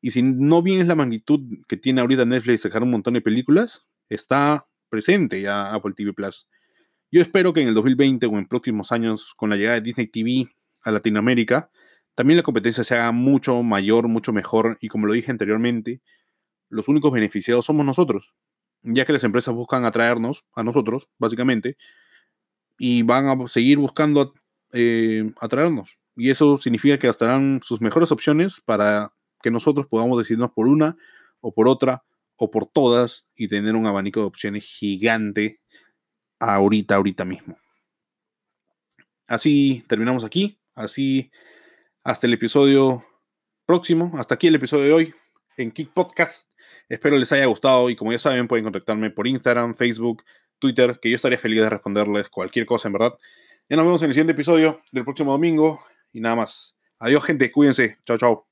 Y 0.00 0.10
si 0.12 0.22
no 0.22 0.62
bien 0.62 0.80
es 0.80 0.86
la 0.86 0.94
magnitud 0.94 1.40
que 1.68 1.76
tiene 1.76 2.00
ahorita 2.00 2.24
Netflix 2.24 2.62
de 2.62 2.68
sacar 2.68 2.82
un 2.82 2.90
montón 2.90 3.14
de 3.14 3.20
películas, 3.20 3.86
está 4.08 4.66
presente 4.88 5.40
ya 5.40 5.74
Apple 5.74 5.94
TV 5.96 6.12
Plus. 6.12 6.48
Yo 7.10 7.22
espero 7.22 7.54
que 7.54 7.62
en 7.62 7.68
el 7.68 7.74
2020 7.74 8.26
o 8.26 8.38
en 8.38 8.46
próximos 8.46 8.92
años, 8.92 9.32
con 9.34 9.48
la 9.48 9.56
llegada 9.56 9.76
de 9.76 9.80
Disney 9.80 10.08
TV 10.08 10.46
a 10.82 10.90
Latinoamérica, 10.90 11.70
también 12.14 12.36
la 12.36 12.42
competencia 12.42 12.84
se 12.84 12.94
haga 12.96 13.12
mucho 13.12 13.62
mayor, 13.62 14.08
mucho 14.08 14.32
mejor. 14.34 14.76
Y 14.82 14.88
como 14.88 15.06
lo 15.06 15.14
dije 15.14 15.30
anteriormente, 15.30 16.02
los 16.68 16.86
únicos 16.88 17.10
beneficiados 17.10 17.64
somos 17.64 17.86
nosotros, 17.86 18.34
ya 18.82 19.06
que 19.06 19.14
las 19.14 19.24
empresas 19.24 19.54
buscan 19.54 19.86
atraernos 19.86 20.44
a 20.54 20.62
nosotros, 20.62 21.08
básicamente, 21.18 21.78
y 22.78 23.02
van 23.04 23.26
a 23.28 23.46
seguir 23.46 23.78
buscando 23.78 24.34
eh, 24.72 25.32
atraernos. 25.40 25.98
Y 26.14 26.28
eso 26.30 26.58
significa 26.58 26.98
que 26.98 27.06
gastarán 27.06 27.60
sus 27.62 27.80
mejores 27.80 28.12
opciones 28.12 28.60
para 28.60 29.14
que 29.42 29.50
nosotros 29.50 29.86
podamos 29.86 30.18
decidirnos 30.18 30.50
por 30.50 30.68
una 30.68 30.96
o 31.40 31.54
por 31.54 31.68
otra 31.68 32.04
o 32.36 32.50
por 32.50 32.66
todas 32.66 33.26
y 33.34 33.48
tener 33.48 33.76
un 33.76 33.86
abanico 33.86 34.20
de 34.20 34.26
opciones 34.26 34.64
gigante 34.64 35.60
ahorita, 36.38 36.94
ahorita 36.94 37.24
mismo. 37.24 37.58
Así 39.26 39.84
terminamos 39.88 40.24
aquí, 40.24 40.58
así 40.74 41.30
hasta 42.02 42.26
el 42.26 42.32
episodio 42.32 43.04
próximo, 43.66 44.12
hasta 44.16 44.34
aquí 44.34 44.46
el 44.46 44.54
episodio 44.54 44.84
de 44.84 44.92
hoy 44.92 45.14
en 45.58 45.70
Kick 45.70 45.92
Podcast. 45.92 46.50
Espero 46.88 47.18
les 47.18 47.30
haya 47.32 47.44
gustado 47.44 47.90
y 47.90 47.96
como 47.96 48.12
ya 48.12 48.18
saben 48.18 48.48
pueden 48.48 48.64
contactarme 48.64 49.10
por 49.10 49.26
Instagram, 49.26 49.74
Facebook, 49.74 50.24
Twitter, 50.58 50.98
que 51.00 51.10
yo 51.10 51.16
estaría 51.16 51.38
feliz 51.38 51.60
de 51.60 51.68
responderles 51.68 52.30
cualquier 52.30 52.64
cosa 52.64 52.88
en 52.88 52.94
verdad. 52.94 53.18
Ya 53.68 53.76
nos 53.76 53.84
vemos 53.84 54.02
en 54.02 54.08
el 54.08 54.14
siguiente 54.14 54.32
episodio 54.32 54.80
del 54.92 55.04
próximo 55.04 55.32
domingo 55.32 55.80
y 56.12 56.20
nada 56.20 56.36
más. 56.36 56.74
Adiós 56.98 57.24
gente, 57.24 57.52
cuídense. 57.52 57.98
Chao, 58.04 58.16
chao. 58.16 58.47